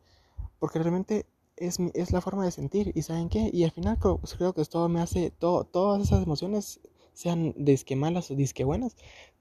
porque 0.59 0.79
realmente 0.79 1.25
es, 1.55 1.77
es 1.93 2.11
la 2.11 2.21
forma 2.21 2.45
de 2.45 2.51
sentir 2.51 2.91
y 2.95 3.03
saben 3.03 3.29
qué, 3.29 3.49
y 3.53 3.63
al 3.63 3.71
final 3.71 3.99
creo, 3.99 4.19
creo 4.37 4.53
que 4.53 4.65
todo 4.65 4.89
me 4.89 5.01
hace, 5.01 5.31
todo, 5.31 5.63
todas 5.63 6.01
esas 6.01 6.23
emociones, 6.23 6.79
sean 7.13 7.53
disque 7.57 7.95
malas 7.95 8.31
o 8.31 8.35
disque 8.35 8.63
buenas, 8.63 8.95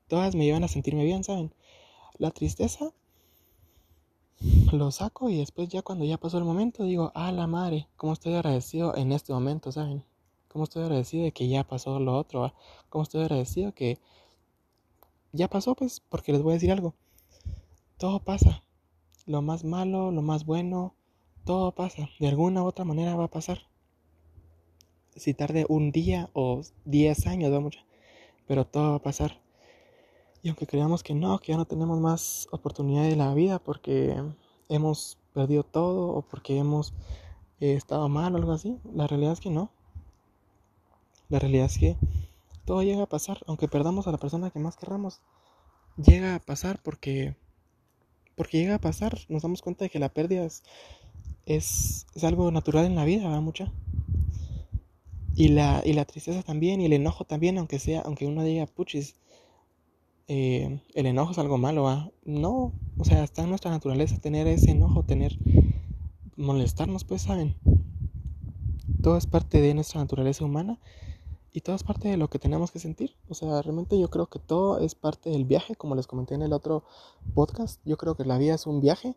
todas 0.09 0.35
me 0.35 0.45
llevan 0.45 0.65
a 0.65 0.69
sentirme 0.69 1.05
bien, 1.05 1.25
¿saben? 1.25 1.55
La 2.19 2.31
tristeza 2.31 2.93
lo 4.73 4.91
saco 4.91 5.31
y 5.31 5.37
después 5.39 5.69
ya 5.69 5.83
cuando 5.83 6.05
ya 6.05 6.19
pasó 6.19 6.39
el 6.39 6.45
momento 6.45 6.85
digo, 6.85 7.13
ah, 7.15 7.33
la 7.33 7.47
madre, 7.47 7.89
cómo 7.97 8.13
estoy 8.13 8.35
agradecido 8.35 8.97
en 8.97 9.13
este 9.13 9.33
momento, 9.33 9.71
¿saben? 9.73 10.05
Cómo 10.49 10.65
estoy 10.65 10.83
agradecido 10.83 11.25
de 11.25 11.33
que 11.33 11.49
ya 11.49 11.65
pasó 11.65 11.99
lo 11.99 12.17
otro, 12.17 12.53
Cómo 12.89 13.05
estoy 13.05 13.23
agradecido 13.23 13.73
que 13.73 13.99
ya 15.33 15.49
pasó, 15.49 15.75
pues, 15.75 16.01
porque 16.01 16.33
les 16.33 16.43
voy 16.43 16.53
a 16.53 16.55
decir 16.55 16.73
algo. 16.73 16.95
Todo 17.99 18.21
pasa. 18.21 18.63
Lo 19.27 19.41
más 19.41 19.65
malo, 19.65 20.11
lo 20.11 20.23
más 20.23 20.45
bueno, 20.45 20.95
todo 21.45 21.73
pasa. 21.73 22.11
De 22.19 22.29
alguna 22.29 22.63
u 22.63 22.67
otra 22.67 22.85
manera 22.85 23.15
va 23.17 23.25
a 23.25 23.31
pasar. 23.31 23.61
si 25.17 25.35
tarde 25.35 25.67
un 25.69 25.93
día 25.93 26.31
o 26.33 26.63
10 26.85 27.27
años, 27.27 27.53
va 27.53 27.61
mucho, 27.61 27.81
pero 28.47 28.67
todo 28.67 28.91
va 28.91 28.97
a 28.97 29.03
pasar. 29.03 29.42
Y 30.43 30.49
aunque 30.49 30.67
creamos 30.67 31.03
que 31.03 31.15
no, 31.15 31.39
que 31.39 31.53
ya 31.53 31.59
no 31.59 31.67
tenemos 31.67 32.01
más 32.01 32.49
oportunidad 32.51 33.05
de 33.05 33.17
la 33.17 33.33
vida 33.35 33.59
porque 33.59 34.21
hemos 34.69 35.19
perdido 35.33 35.63
todo 35.63 36.09
o 36.09 36.23
porque 36.23 36.59
hemos 36.59 36.93
eh, 37.61 37.75
estado 37.75 38.09
mal 38.09 38.35
o 38.35 38.39
algo 38.39 38.53
así, 38.53 38.79
la 38.95 39.07
realidad 39.07 39.35
es 39.35 39.41
que 39.41 39.51
no. 39.51 39.71
La 41.29 41.39
realidad 41.39 41.67
es 41.67 41.79
que 41.79 41.97
todo 42.65 42.83
llega 42.83 43.05
a 43.05 43.09
pasar, 43.09 43.39
aunque 43.47 43.69
perdamos 43.69 44.07
a 44.07 44.13
la 44.13 44.19
persona 44.19 44.51
que 44.51 44.59
más 44.59 44.77
querramos, 44.77 45.21
llega 45.97 46.35
a 46.35 46.39
pasar 46.41 46.81
porque 46.83 47.37
porque 48.35 48.59
llega 48.59 48.77
a 48.77 48.81
pasar, 48.81 49.19
nos 49.29 49.43
damos 49.43 49.63
cuenta 49.63 49.85
de 49.85 49.91
que 49.91 49.99
la 49.99 50.09
pérdida 50.09 50.45
es, 50.45 50.63
es, 51.47 52.07
algo 52.25 52.51
natural 52.51 52.87
en 52.87 52.97
la 52.97 53.05
vida, 53.05 53.25
¿verdad? 53.25 53.43
Mucha. 53.43 53.73
Y 55.35 55.49
la, 55.49 55.83
y 55.85 55.93
la 55.93 56.05
tristeza 56.05 56.43
también, 56.43 56.81
y 56.81 56.87
el 56.87 56.93
enojo 56.93 57.25
también, 57.25 57.59
aunque 57.59 57.79
sea, 57.79 58.01
aunque 58.01 58.27
uno 58.27 58.43
diga, 58.43 58.67
puchis, 58.67 59.17
eh, 60.35 60.81
el 60.95 61.05
enojo 61.05 61.33
es 61.33 61.39
algo 61.39 61.59
malo. 61.59 62.11
No, 62.25 62.73
o 62.97 63.05
sea, 63.05 63.23
está 63.23 63.43
en 63.43 63.51
nuestra 63.51 63.71
naturaleza 63.71 64.19
tener 64.19 64.47
ese 64.47 64.71
enojo, 64.71 65.03
tener, 65.03 65.37
molestarnos, 66.37 67.05
pues, 67.05 67.21
¿saben? 67.21 67.55
Todo 69.03 69.19
es 69.19 69.27
parte 69.27 69.61
de 69.61 69.75
nuestra 69.75 70.01
naturaleza 70.01 70.43
humana 70.47 70.79
y 71.53 71.61
todo 71.61 71.77
es 71.77 71.83
parte 71.83 72.09
de 72.09 72.17
lo 72.17 72.31
que 72.31 72.39
tenemos 72.39 72.71
que 72.71 72.79
sentir. 72.79 73.15
O 73.29 73.35
sea, 73.35 73.61
realmente 73.61 74.01
yo 74.01 74.09
creo 74.09 74.25
que 74.29 74.39
todo 74.39 74.79
es 74.79 74.95
parte 74.95 75.29
del 75.29 75.45
viaje, 75.45 75.77
como 75.77 75.97
les 75.97 76.07
comenté 76.07 76.35
en 76.35 76.41
el 76.41 76.55
otro 76.55 76.83
podcast. 77.35 77.83
Yo 77.85 77.99
creo 77.99 78.17
que 78.17 78.25
la 78.25 78.39
vida 78.39 78.55
es 78.55 78.67
un 78.67 78.81
viaje 78.81 79.15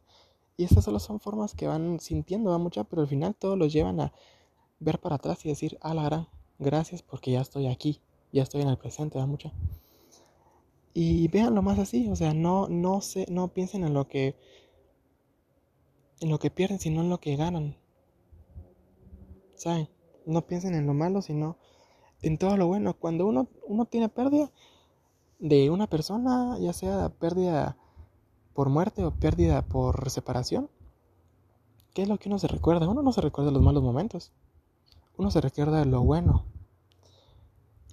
y 0.57 0.65
estas 0.65 0.83
solo 0.83 0.99
son 0.99 1.21
formas 1.21 1.55
que 1.55 1.65
van 1.65 2.01
sintiendo, 2.01 2.49
va 2.49 2.57
mucha, 2.57 2.83
pero 2.83 3.03
al 3.03 3.07
final 3.07 3.35
todos 3.35 3.57
los 3.57 3.71
llevan 3.71 4.01
a 4.01 4.11
ver 4.81 4.99
para 4.99 5.15
atrás 5.15 5.45
y 5.45 5.47
decir, 5.47 5.77
ah, 5.79 5.93
la 5.93 6.03
gran, 6.03 6.27
gracias 6.59 7.01
porque 7.03 7.31
ya 7.31 7.39
estoy 7.39 7.67
aquí, 7.67 8.01
ya 8.33 8.43
estoy 8.43 8.63
en 8.63 8.67
el 8.67 8.77
presente, 8.77 9.17
va 9.17 9.25
mucha. 9.25 9.53
Y 10.97 11.27
véanlo 11.27 11.61
más 11.61 11.77
así, 11.77 12.07
o 12.07 12.15
sea, 12.15 12.33
no, 12.33 12.69
no, 12.69 13.01
se, 13.01 13.25
no 13.29 13.49
piensen 13.49 13.83
en 13.83 13.93
lo 13.93 14.07
que 14.07 14.37
en 16.21 16.29
lo 16.29 16.39
que 16.39 16.49
pierden, 16.49 16.79
sino 16.79 17.01
en 17.01 17.09
lo 17.09 17.19
que 17.19 17.35
ganan. 17.35 17.75
¿Saben? 19.55 19.89
No 20.25 20.47
piensen 20.47 20.73
en 20.73 20.87
lo 20.87 20.93
malo, 20.93 21.21
sino 21.21 21.57
en 22.21 22.37
todo 22.37 22.55
lo 22.55 22.67
bueno. 22.67 22.93
Cuando 22.93 23.27
uno, 23.27 23.49
uno 23.67 23.83
tiene 23.83 24.07
pérdida 24.07 24.49
de 25.39 25.69
una 25.69 25.87
persona, 25.87 26.57
ya 26.61 26.71
sea 26.71 27.09
pérdida 27.09 27.75
por 28.53 28.69
muerte 28.69 29.03
o 29.03 29.11
pérdida 29.11 29.63
por 29.63 30.09
separación, 30.09 30.69
¿qué 31.93 32.03
es 32.03 32.07
lo 32.07 32.17
que 32.19 32.29
uno 32.29 32.39
se 32.39 32.47
recuerda? 32.47 32.87
Uno 32.87 33.01
no 33.01 33.11
se 33.11 33.19
recuerda 33.19 33.51
los 33.51 33.61
malos 33.61 33.83
momentos. 33.83 34.31
Uno 35.17 35.29
se 35.29 35.41
recuerda 35.41 35.79
de 35.79 35.87
lo 35.87 36.01
bueno. 36.03 36.45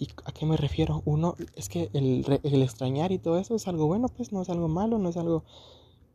¿Y 0.02 0.08
a 0.24 0.32
qué 0.32 0.46
me 0.46 0.56
refiero? 0.56 1.00
Uno, 1.04 1.36
es 1.54 1.68
que 1.68 1.88
el, 1.92 2.24
extrañar 2.42 3.12
y 3.12 3.20
todo 3.20 3.38
eso 3.38 3.54
es 3.54 3.68
algo 3.68 3.86
bueno, 3.86 4.08
pues 4.08 4.32
no 4.32 4.42
es 4.42 4.50
algo 4.50 4.66
malo, 4.66 4.98
no 4.98 5.08
es 5.08 5.16
algo, 5.16 5.44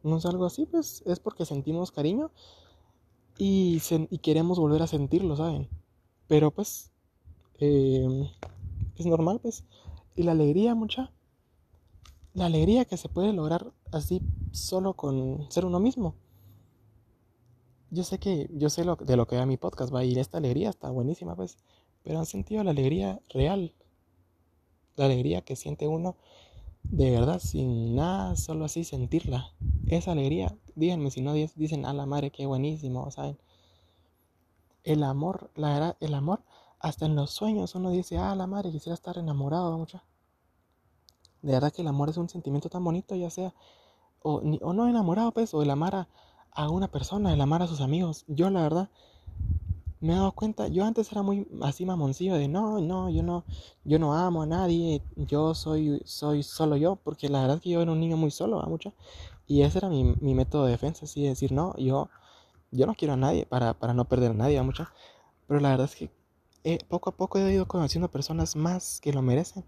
no 0.03 0.17
es 0.17 0.25
algo 0.25 0.46
así, 0.46 0.65
pues 0.65 1.03
es 1.06 1.22
porque 1.22 1.46
sentimos 1.46 1.91
cariño 1.91 2.29
y, 3.38 3.79
queremos 4.22 4.60
volver 4.60 4.82
a 4.82 4.88
sentirlo, 4.88 5.38
¿saben? 5.38 5.70
Pero 6.27 6.51
pues 6.51 6.91
eh, 7.60 8.29
es 8.98 9.06
normal, 9.06 9.39
pues. 9.41 9.63
Y 10.17 10.24
la 10.24 10.34
alegría, 10.34 10.75
mucha. 10.75 11.13
La 12.34 12.48
alegría 12.48 12.84
que 12.84 12.98
se 12.98 13.08
puede 13.08 13.32
lograr 13.32 13.72
así 13.94 14.22
solo 14.51 14.96
con 14.96 15.50
ser 15.50 15.63
uno 15.63 15.79
mismo. 15.79 16.13
Yo 17.89 18.03
sé 18.03 18.20
que, 18.20 18.50
yo 18.51 18.70
sé 18.70 18.84
lo, 18.84 18.98
de 18.98 19.15
lo 19.15 19.27
que 19.27 19.38
va 19.38 19.46
mi 19.46 19.56
podcast, 19.56 19.96
va, 19.96 20.03
y 20.03 20.20
esta 20.20 20.39
alegría 20.39 20.72
está 20.72 20.89
buenísima, 20.89 21.38
pues. 21.38 21.58
Pero 22.07 22.19
han 22.19 22.25
sentido 22.25 22.63
la 22.63 22.71
alegría 22.71 23.19
real. 23.27 23.73
La 24.95 25.05
alegría 25.05 25.41
que 25.41 25.57
siente 25.57 25.89
uno 25.89 26.15
de 26.83 27.11
verdad, 27.11 27.39
sin 27.39 27.97
nada, 27.97 28.37
solo 28.37 28.63
así 28.63 28.85
sentirla. 28.85 29.51
Esa 29.87 30.13
alegría, 30.13 30.55
díganme 30.75 31.11
si 31.11 31.19
no 31.19 31.34
dicen, 31.34 31.86
a 31.86 31.91
la 31.91 32.05
madre, 32.05 32.32
qué 32.32 32.45
buenísimo, 32.45 33.12
¿saben? 33.12 33.38
El 34.86 35.03
amor, 35.03 35.51
la 35.55 35.73
verdad, 35.73 35.97
el 35.99 36.13
amor 36.13 36.43
hasta 36.79 37.05
en 37.05 37.15
los 37.17 37.32
sueños 37.32 37.75
uno 37.75 37.89
dice, 37.89 38.17
ah, 38.17 38.36
la 38.36 38.47
madre, 38.47 38.71
quisiera 38.71 38.93
estar 38.93 39.17
enamorado 39.17 39.77
mucha. 39.77 40.05
De 41.41 41.51
verdad 41.51 41.73
que 41.73 41.82
el 41.82 41.89
amor 41.89 42.10
es 42.10 42.15
un 42.15 42.29
sentimiento 42.29 42.69
tan 42.69 42.86
bonito, 42.86 43.17
ya 43.17 43.29
sea, 43.29 43.53
o, 44.21 44.36
o 44.36 44.73
no 44.73 44.88
enamorado, 44.88 45.34
pues, 45.34 45.53
o 45.53 45.62
el 45.62 45.69
amar 45.69 46.08
a, 46.51 46.69
una 46.69 46.88
persona, 46.88 47.34
el 47.34 47.41
amar 47.41 47.63
a 47.63 47.67
sus 47.67 47.82
amigos. 47.82 48.23
Yo, 48.27 48.49
la 48.49 48.62
verdad, 48.62 48.89
me 49.99 50.13
he 50.13 50.15
dado 50.15 50.31
cuenta, 50.31 50.67
yo 50.67 50.86
antes 50.86 51.12
era 51.12 51.21
muy 51.23 51.47
así 51.62 51.86
mamoncillo 51.86 52.36
de 52.36 52.47
no, 52.47 52.79
no, 52.79 53.10
yo 53.10 53.23
no, 53.23 53.45
yo 53.83 53.99
no 53.99 54.13
amo 54.13 54.43
a 54.43 54.45
nadie, 54.45 55.01
yo 55.15 55.55
soy, 55.55 56.01
soy 56.05 56.43
solo 56.43 56.77
yo, 56.77 56.97
porque 56.97 57.29
la 57.29 57.41
verdad 57.41 57.57
es 57.57 57.63
que 57.63 57.69
yo 57.71 57.81
era 57.81 57.91
un 57.91 57.99
niño 57.99 58.17
muy 58.17 58.31
solo, 58.31 58.62
mucha. 58.67 58.93
Y 59.47 59.62
ese 59.62 59.79
era 59.79 59.89
mi, 59.89 60.03
mi 60.21 60.36
método 60.36 60.65
de 60.65 60.71
defensa, 60.71 61.05
así 61.05 61.23
de 61.23 61.29
decir, 61.29 61.51
no, 61.51 61.75
yo, 61.77 62.10
yo 62.71 62.86
no 62.86 62.95
quiero 62.95 63.13
a 63.13 63.17
nadie 63.17 63.45
para, 63.45 63.73
para 63.73 63.93
no 63.93 64.05
perder 64.05 64.31
a 64.31 64.36
nadie, 64.36 64.62
mucha. 64.62 64.91
Pero 65.47 65.60
la 65.62 65.69
verdad 65.69 65.86
es 65.86 65.95
que 65.95 66.12
eh, 66.63 66.79
poco 66.89 67.10
a 67.10 67.15
poco 67.15 67.39
he 67.39 67.53
ido 67.53 67.67
conociendo 67.67 68.12
personas 68.12 68.55
más 68.55 68.99
que 69.01 69.13
lo 69.13 69.21
merecen. 69.21 69.63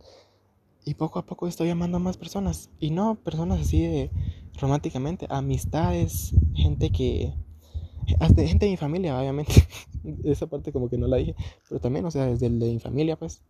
Y 0.86 0.96
poco 0.96 1.20
a 1.20 1.26
poco 1.26 1.48
estoy 1.48 1.70
amando 1.70 1.98
a 1.98 2.00
más 2.02 2.18
personas. 2.18 2.70
Y 2.80 2.92
no 2.92 3.16
personas 3.16 3.62
así 3.62 3.82
de 3.82 4.12
románticamente, 4.60 5.26
amistades, 5.30 6.34
gente 6.54 6.92
que... 6.92 7.34
Hasta 8.20 8.46
gente 8.48 8.66
de 8.66 8.72
mi 8.72 8.78
familia, 8.78 9.20
obviamente. 9.20 9.54
Esa 10.24 10.48
parte 10.48 10.72
como 10.72 10.90
que 10.90 10.98
no 10.98 11.08
la 11.08 11.18
dije. 11.18 11.36
Pero 11.68 11.82
también, 11.82 12.06
o 12.06 12.12
sea, 12.12 12.26
desde 12.26 12.48
el 12.48 12.60
de 12.60 12.74
mi 12.74 12.80
familia, 12.80 13.18
pues. 13.18 13.42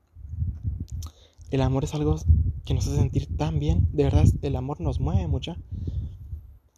El 1.51 1.61
amor 1.61 1.83
es 1.83 1.93
algo 1.95 2.17
que 2.65 2.73
nos 2.73 2.87
hace 2.87 2.97
sentir 2.97 3.35
tan 3.35 3.59
bien. 3.59 3.87
De 3.91 4.03
verdad, 4.03 4.25
el 4.41 4.55
amor 4.55 4.81
nos 4.81 4.99
mueve 4.99 5.27
mucho. 5.27 5.55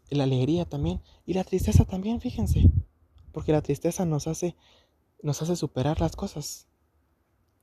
La 0.09 0.23
alegría 0.23 0.65
también. 0.65 1.01
Y 1.25 1.33
la 1.33 1.43
tristeza 1.43 1.85
también, 1.85 2.21
fíjense. 2.21 2.69
Porque 3.31 3.51
la 3.51 3.61
tristeza 3.61 4.05
nos 4.05 4.27
hace 4.27 4.55
nos 5.23 5.41
hace 5.41 5.55
superar 5.55 5.99
las 6.01 6.15
cosas. 6.15 6.67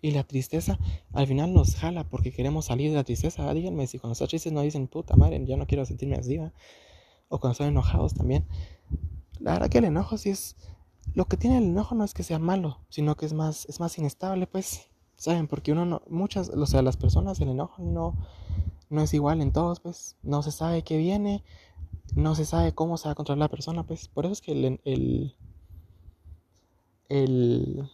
Y 0.00 0.12
la 0.12 0.22
tristeza 0.22 0.78
al 1.12 1.26
final 1.26 1.52
nos 1.52 1.74
jala 1.74 2.04
porque 2.04 2.32
queremos 2.32 2.66
salir 2.66 2.90
de 2.90 2.96
la 2.96 3.04
tristeza. 3.04 3.48
Ah, 3.48 3.54
díganme 3.54 3.86
si 3.86 3.98
cuando 3.98 4.12
están 4.12 4.28
tristes 4.28 4.52
no 4.52 4.62
dicen, 4.62 4.86
puta 4.86 5.16
madre, 5.16 5.44
ya 5.44 5.56
no 5.56 5.66
quiero 5.66 5.84
sentirme 5.84 6.16
así. 6.16 6.38
O 7.28 7.40
cuando 7.40 7.52
están 7.52 7.68
enojados 7.68 8.14
también. 8.14 8.44
La 9.40 9.52
verdad 9.52 9.68
que 9.68 9.78
el 9.78 9.84
enojo 9.84 10.18
sí 10.18 10.30
es... 10.30 10.56
Lo 11.14 11.24
que 11.24 11.36
tiene 11.36 11.58
el 11.58 11.64
enojo 11.64 11.94
no 11.94 12.04
es 12.04 12.14
que 12.14 12.22
sea 12.22 12.38
malo, 12.38 12.80
sino 12.90 13.16
que 13.16 13.26
es 13.26 13.32
más, 13.32 13.66
es 13.66 13.80
más 13.80 13.96
inestable, 13.98 14.46
pues. 14.46 14.88
¿Saben? 15.16 15.48
Porque 15.48 15.72
uno 15.72 15.84
no... 15.84 16.02
Muchas, 16.08 16.50
o 16.50 16.66
sea, 16.66 16.82
las 16.82 16.96
personas, 16.96 17.40
el 17.40 17.48
enojo 17.48 17.82
no, 17.82 18.14
no 18.90 19.02
es 19.02 19.14
igual 19.14 19.40
en 19.40 19.52
todos, 19.52 19.80
pues. 19.80 20.16
No 20.22 20.42
se 20.42 20.52
sabe 20.52 20.82
qué 20.82 20.96
viene, 20.96 21.44
no 22.14 22.34
se 22.34 22.44
sabe 22.44 22.74
cómo 22.74 22.98
se 22.98 23.08
va 23.08 23.12
a 23.12 23.14
controlar 23.14 23.38
la 23.38 23.48
persona, 23.48 23.84
pues. 23.84 24.08
Por 24.08 24.26
eso 24.26 24.32
es 24.32 24.40
que 24.40 24.52
el 24.52 25.34
el, 27.08 27.88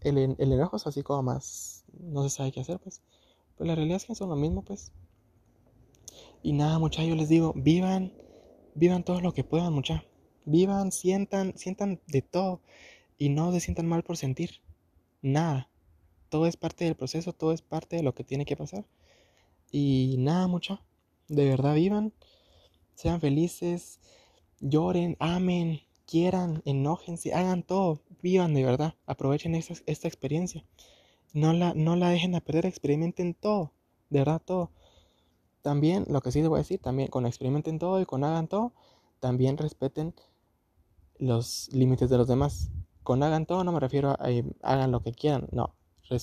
el, 0.00 0.36
el 0.38 0.52
enojo 0.52 0.76
es 0.76 0.86
así 0.86 1.02
como 1.02 1.22
más, 1.22 1.84
no 1.98 2.22
se 2.22 2.30
sabe 2.30 2.52
qué 2.52 2.60
hacer, 2.60 2.78
pues. 2.78 3.02
Pero 3.56 3.68
la 3.68 3.74
realidad 3.74 3.96
es 3.96 4.04
que 4.04 4.14
son 4.14 4.28
lo 4.28 4.36
mismo, 4.36 4.62
pues. 4.62 4.92
Y 6.42 6.52
nada, 6.52 6.78
muchachos, 6.78 7.08
yo 7.08 7.14
les 7.14 7.28
digo, 7.28 7.52
vivan, 7.56 8.12
vivan 8.74 9.04
todo 9.04 9.20
lo 9.20 9.32
que 9.32 9.44
puedan, 9.44 9.72
muchachos. 9.72 10.06
Vivan, 10.44 10.92
sientan, 10.92 11.56
sientan 11.56 12.00
de 12.06 12.22
todo. 12.22 12.60
Y 13.18 13.28
no 13.28 13.52
se 13.52 13.60
sientan 13.60 13.86
mal 13.86 14.02
por 14.02 14.16
sentir. 14.16 14.60
Nada. 15.22 15.68
Todo 16.28 16.46
es 16.46 16.56
parte 16.56 16.84
del 16.84 16.96
proceso, 16.96 17.32
todo 17.32 17.52
es 17.52 17.62
parte 17.62 17.96
de 17.96 18.02
lo 18.02 18.14
que 18.14 18.24
tiene 18.24 18.44
que 18.44 18.56
pasar. 18.56 18.84
Y 19.70 20.16
nada, 20.18 20.46
muchachos. 20.46 20.84
De 21.28 21.44
verdad, 21.44 21.74
vivan. 21.74 22.12
Sean 22.94 23.20
felices. 23.20 24.00
Lloren, 24.60 25.16
amen, 25.18 25.80
quieran, 26.06 26.62
enójense, 26.64 27.34
hagan 27.34 27.62
todo 27.62 28.00
vivan 28.24 28.54
de 28.54 28.64
verdad, 28.64 28.94
aprovechen 29.04 29.54
esta, 29.54 29.74
esta 29.84 30.08
experiencia. 30.08 30.64
No 31.34 31.52
la, 31.52 31.74
no 31.74 31.94
la 31.94 32.08
dejen 32.08 32.34
a 32.34 32.40
perder, 32.40 32.64
experimenten 32.64 33.34
todo, 33.34 33.72
de 34.08 34.20
verdad 34.20 34.40
todo. 34.42 34.70
También, 35.60 36.06
lo 36.08 36.22
que 36.22 36.32
sí 36.32 36.40
les 36.40 36.48
voy 36.48 36.56
a 36.56 36.62
decir, 36.62 36.80
también 36.80 37.08
con 37.08 37.26
experimenten 37.26 37.78
todo 37.78 38.00
y 38.00 38.06
con 38.06 38.24
hagan 38.24 38.48
todo, 38.48 38.72
también 39.20 39.58
respeten 39.58 40.14
los 41.18 41.68
límites 41.72 42.10
de 42.10 42.18
los 42.18 42.28
demás. 42.28 42.70
Con 43.02 43.22
hagan 43.22 43.46
todo 43.46 43.64
no 43.64 43.72
me 43.72 43.80
refiero 43.80 44.10
a 44.10 44.28
hagan 44.62 44.92
lo 44.92 45.00
que 45.00 45.12
quieran, 45.12 45.48
no. 45.52 45.74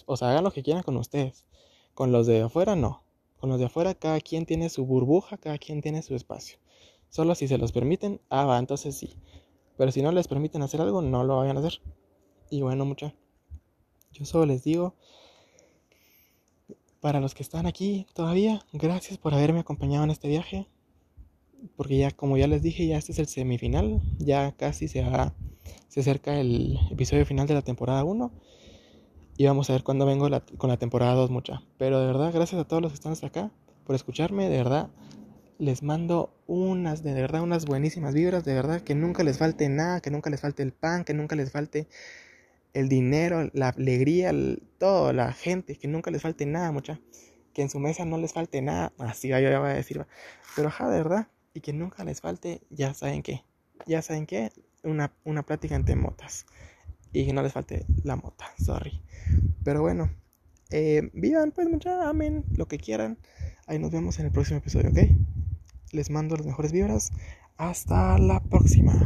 O 0.06 0.18
sea, 0.18 0.32
hagan 0.32 0.44
lo 0.44 0.52
que 0.52 0.64
quieran 0.64 0.84
con 0.84 0.98
ustedes. 0.98 1.46
Con 1.94 2.12
los 2.12 2.28
de 2.28 2.42
afuera, 2.42 2.76
no. 2.76 3.04
Con 3.40 3.50
los 3.50 3.60
de 3.60 3.66
afuera, 3.66 3.94
cada 3.96 4.20
quien 4.20 4.46
tiene 4.46 4.70
su 4.70 4.86
burbuja, 4.86 5.38
cada 5.38 5.58
quien 5.58 5.82
tiene 5.82 6.02
su 6.02 6.16
espacio. 6.16 6.58
Solo 7.10 7.36
si 7.36 7.48
se 7.48 7.58
los 7.58 7.72
permiten, 7.72 8.22
ah, 8.30 8.46
va, 8.46 8.58
entonces 8.58 8.96
sí. 8.96 9.16
Pero 9.78 9.92
si 9.92 10.02
no 10.02 10.12
les 10.12 10.28
permiten 10.28 10.62
hacer 10.62 10.82
algo, 10.82 11.02
no 11.02 11.24
lo 11.24 11.38
vayan 11.38 11.58
a 11.58 11.60
hacer. 11.60 11.82
Y 12.50 12.62
bueno, 12.62 12.86
mucha. 12.86 13.14
Yo 14.12 14.26
solo 14.26 14.46
les 14.46 14.64
digo, 14.64 14.96
para 17.00 17.20
los 17.20 17.34
que 17.34 17.44
están 17.44 17.66
aquí 17.66 18.06
todavía, 18.14 18.64
gracias 18.74 19.18
por 19.18 19.34
haberme 19.34 19.60
acompañado 19.60 20.04
en 20.04 20.12
este 20.12 20.28
viaje. 20.28 20.68
Porque 21.76 21.98
ya, 21.98 22.12
como 22.12 22.38
ya 22.38 22.48
les 22.48 22.62
dije, 22.62 22.88
ya 22.88 22.98
este 22.98 23.12
es 23.12 23.20
el 23.20 23.28
semifinal. 23.28 24.02
Ya 24.20 24.52
casi 24.54 24.88
se 24.88 25.02
va, 25.04 25.34
se 25.88 26.02
acerca 26.02 26.40
el 26.40 26.80
episodio 26.92 27.26
final 27.26 27.48
de 27.48 27.54
la 27.54 27.62
temporada 27.62 28.04
1. 28.04 28.32
Y 29.38 29.46
vamos 29.46 29.70
a 29.70 29.74
ver 29.74 29.84
cuándo 29.84 30.06
vengo 30.06 30.30
con 30.58 30.70
la 30.70 30.78
temporada 30.78 31.14
2 31.14 31.32
mucha. 31.32 31.64
Pero 31.78 32.00
de 32.00 32.08
verdad, 32.08 32.32
gracias 32.34 32.62
a 32.62 32.68
todos 32.68 32.82
los 32.82 32.92
que 32.92 32.96
están 32.96 33.14
hasta 33.14 33.28
acá 33.28 33.52
por 33.86 33.96
escucharme. 33.96 34.50
De 34.50 34.58
verdad, 34.58 34.90
les 35.58 35.84
mando 35.84 36.34
unas, 36.48 37.04
de 37.04 37.14
verdad, 37.14 37.42
unas 37.42 37.66
buenísimas 37.66 38.14
vibras. 38.14 38.46
De 38.46 38.54
verdad, 38.54 38.82
que 38.82 38.94
nunca 38.94 39.24
les 39.24 39.38
falte 39.38 39.70
nada, 39.70 40.02
que 40.02 40.12
nunca 40.12 40.30
les 40.30 40.42
falte 40.42 40.64
el 40.64 40.74
pan, 40.74 41.04
que 41.04 41.14
nunca 41.14 41.36
les 41.36 41.52
falte 41.52 41.88
el 42.74 42.88
dinero, 42.88 43.50
la 43.54 43.70
alegría, 43.70 44.32
todo, 44.78 45.12
la 45.14 45.34
gente, 45.34 45.76
que 45.76 45.88
nunca 45.88 46.12
les 46.12 46.22
falte 46.22 46.46
nada, 46.46 46.72
mucha. 46.72 47.00
Que 47.54 47.62
en 47.62 47.70
su 47.70 47.80
mesa 47.80 48.06
no 48.06 48.18
les 48.18 48.34
falte 48.34 48.62
nada. 48.62 48.94
Así 48.98 49.28
yo 49.28 49.40
ya 49.40 49.60
voy 49.60 49.72
a 49.72 49.74
decir. 49.74 50.06
Pero 50.56 50.68
ajá, 50.68 50.90
de 50.90 50.98
verdad. 50.98 51.28
Y 51.54 51.62
que 51.62 51.74
nunca 51.74 52.04
les 52.04 52.22
falte, 52.22 52.62
ya 52.70 52.94
saben 52.94 53.24
qué. 53.24 53.44
Ya 53.86 54.02
saben 54.02 54.26
qué. 54.26 54.52
Una, 54.84 55.14
una 55.24 55.44
plática 55.44 55.76
entre 55.76 55.96
motas. 55.96 56.46
Y 57.12 57.26
que 57.26 57.34
no 57.34 57.44
les 57.44 57.54
falte 57.54 57.86
la 58.04 58.16
mota. 58.16 58.46
Sorry. 58.58 59.02
Pero 59.64 59.82
bueno. 59.82 60.10
Eh, 60.70 61.10
vivan 61.14 61.52
pues 61.52 61.68
mucha, 61.68 62.08
amen 62.10 62.46
lo 62.56 62.68
que 62.68 62.78
quieran. 62.78 63.18
Ahí 63.68 63.78
nos 63.78 63.92
vemos 63.92 64.20
en 64.20 64.28
el 64.28 64.32
próximo 64.32 64.60
episodio, 64.60 64.90
¿ok? 64.90 65.00
Les 65.92 66.10
mando 66.10 66.38
las 66.38 66.46
mejores 66.46 66.72
vibras. 66.72 67.12
Hasta 67.58 68.18
la 68.18 68.42
próxima. 68.42 69.06